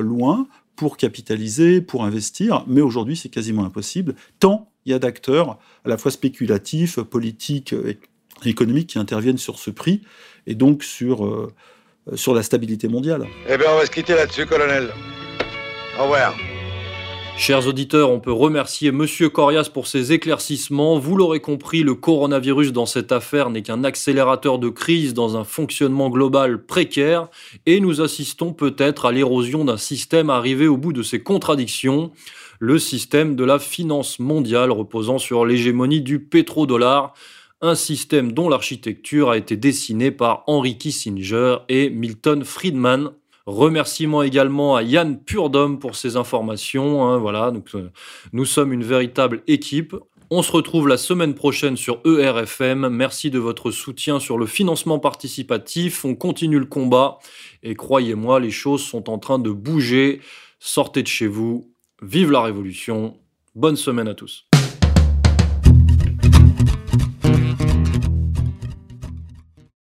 loin 0.00 0.46
pour 0.76 0.96
capitaliser, 0.96 1.80
pour 1.80 2.04
investir, 2.04 2.64
mais 2.66 2.80
aujourd'hui 2.80 3.16
c'est 3.16 3.28
quasiment 3.28 3.64
impossible, 3.64 4.14
tant 4.38 4.70
il 4.84 4.92
y 4.92 4.94
a 4.94 4.98
d'acteurs 4.98 5.58
à 5.84 5.88
la 5.88 5.96
fois 5.96 6.10
spéculatifs, 6.10 7.00
politiques 7.00 7.72
et 7.72 7.98
économiques 8.44 8.88
qui 8.88 8.98
interviennent 8.98 9.38
sur 9.38 9.58
ce 9.58 9.70
prix 9.70 10.02
et 10.46 10.54
donc 10.54 10.82
sur, 10.82 11.24
euh, 11.24 11.52
sur 12.14 12.34
la 12.34 12.42
stabilité 12.42 12.88
mondiale. 12.88 13.26
Eh 13.48 13.56
bien 13.56 13.66
on 13.72 13.76
va 13.76 13.86
se 13.86 13.90
quitter 13.90 14.14
là-dessus, 14.14 14.46
colonel. 14.46 14.90
Au 15.98 16.04
revoir. 16.04 16.34
Chers 17.36 17.66
auditeurs, 17.66 18.10
on 18.10 18.20
peut 18.20 18.32
remercier 18.32 18.92
Monsieur 18.92 19.28
Corias 19.28 19.68
pour 19.72 19.88
ses 19.88 20.12
éclaircissements. 20.12 20.98
Vous 20.98 21.16
l'aurez 21.16 21.40
compris, 21.40 21.82
le 21.82 21.94
coronavirus 21.94 22.72
dans 22.72 22.86
cette 22.86 23.10
affaire 23.10 23.50
n'est 23.50 23.62
qu'un 23.62 23.82
accélérateur 23.82 24.60
de 24.60 24.68
crise 24.68 25.12
dans 25.12 25.36
un 25.36 25.42
fonctionnement 25.42 26.08
global 26.08 26.64
précaire 26.64 27.28
et 27.66 27.80
nous 27.80 28.00
assistons 28.00 28.52
peut-être 28.52 29.06
à 29.06 29.12
l'érosion 29.12 29.64
d'un 29.64 29.76
système 29.76 30.30
arrivé 30.30 30.68
au 30.68 30.76
bout 30.76 30.92
de 30.92 31.02
ses 31.02 31.22
contradictions, 31.22 32.12
le 32.60 32.78
système 32.78 33.34
de 33.34 33.44
la 33.44 33.58
finance 33.58 34.20
mondiale 34.20 34.70
reposant 34.70 35.18
sur 35.18 35.44
l'hégémonie 35.44 36.00
du 36.00 36.20
pétrodollar, 36.20 37.12
un 37.60 37.74
système 37.74 38.32
dont 38.32 38.48
l'architecture 38.48 39.30
a 39.30 39.36
été 39.36 39.56
dessinée 39.56 40.12
par 40.12 40.44
Henry 40.46 40.78
Kissinger 40.78 41.56
et 41.68 41.90
Milton 41.90 42.44
Friedman 42.44 43.10
Remerciements 43.46 44.22
également 44.22 44.76
à 44.76 44.82
Yann 44.82 45.18
Purdom 45.18 45.78
pour 45.78 45.96
ses 45.96 46.16
informations. 46.16 47.04
Hein, 47.04 47.18
voilà, 47.18 47.52
euh, 47.74 47.88
nous 48.32 48.44
sommes 48.44 48.72
une 48.72 48.84
véritable 48.84 49.42
équipe. 49.46 49.96
On 50.30 50.42
se 50.42 50.52
retrouve 50.52 50.88
la 50.88 50.96
semaine 50.96 51.34
prochaine 51.34 51.76
sur 51.76 52.00
ERFM. 52.06 52.88
Merci 52.88 53.30
de 53.30 53.38
votre 53.38 53.70
soutien 53.70 54.18
sur 54.18 54.38
le 54.38 54.46
financement 54.46 54.98
participatif. 54.98 56.04
On 56.04 56.14
continue 56.14 56.58
le 56.58 56.64
combat 56.64 57.18
et 57.62 57.74
croyez-moi, 57.74 58.40
les 58.40 58.50
choses 58.50 58.82
sont 58.82 59.10
en 59.10 59.18
train 59.18 59.38
de 59.38 59.50
bouger. 59.50 60.20
Sortez 60.58 61.02
de 61.02 61.08
chez 61.08 61.26
vous. 61.26 61.70
Vive 62.00 62.30
la 62.30 62.40
révolution. 62.40 63.18
Bonne 63.54 63.76
semaine 63.76 64.08
à 64.08 64.14
tous. 64.14 64.46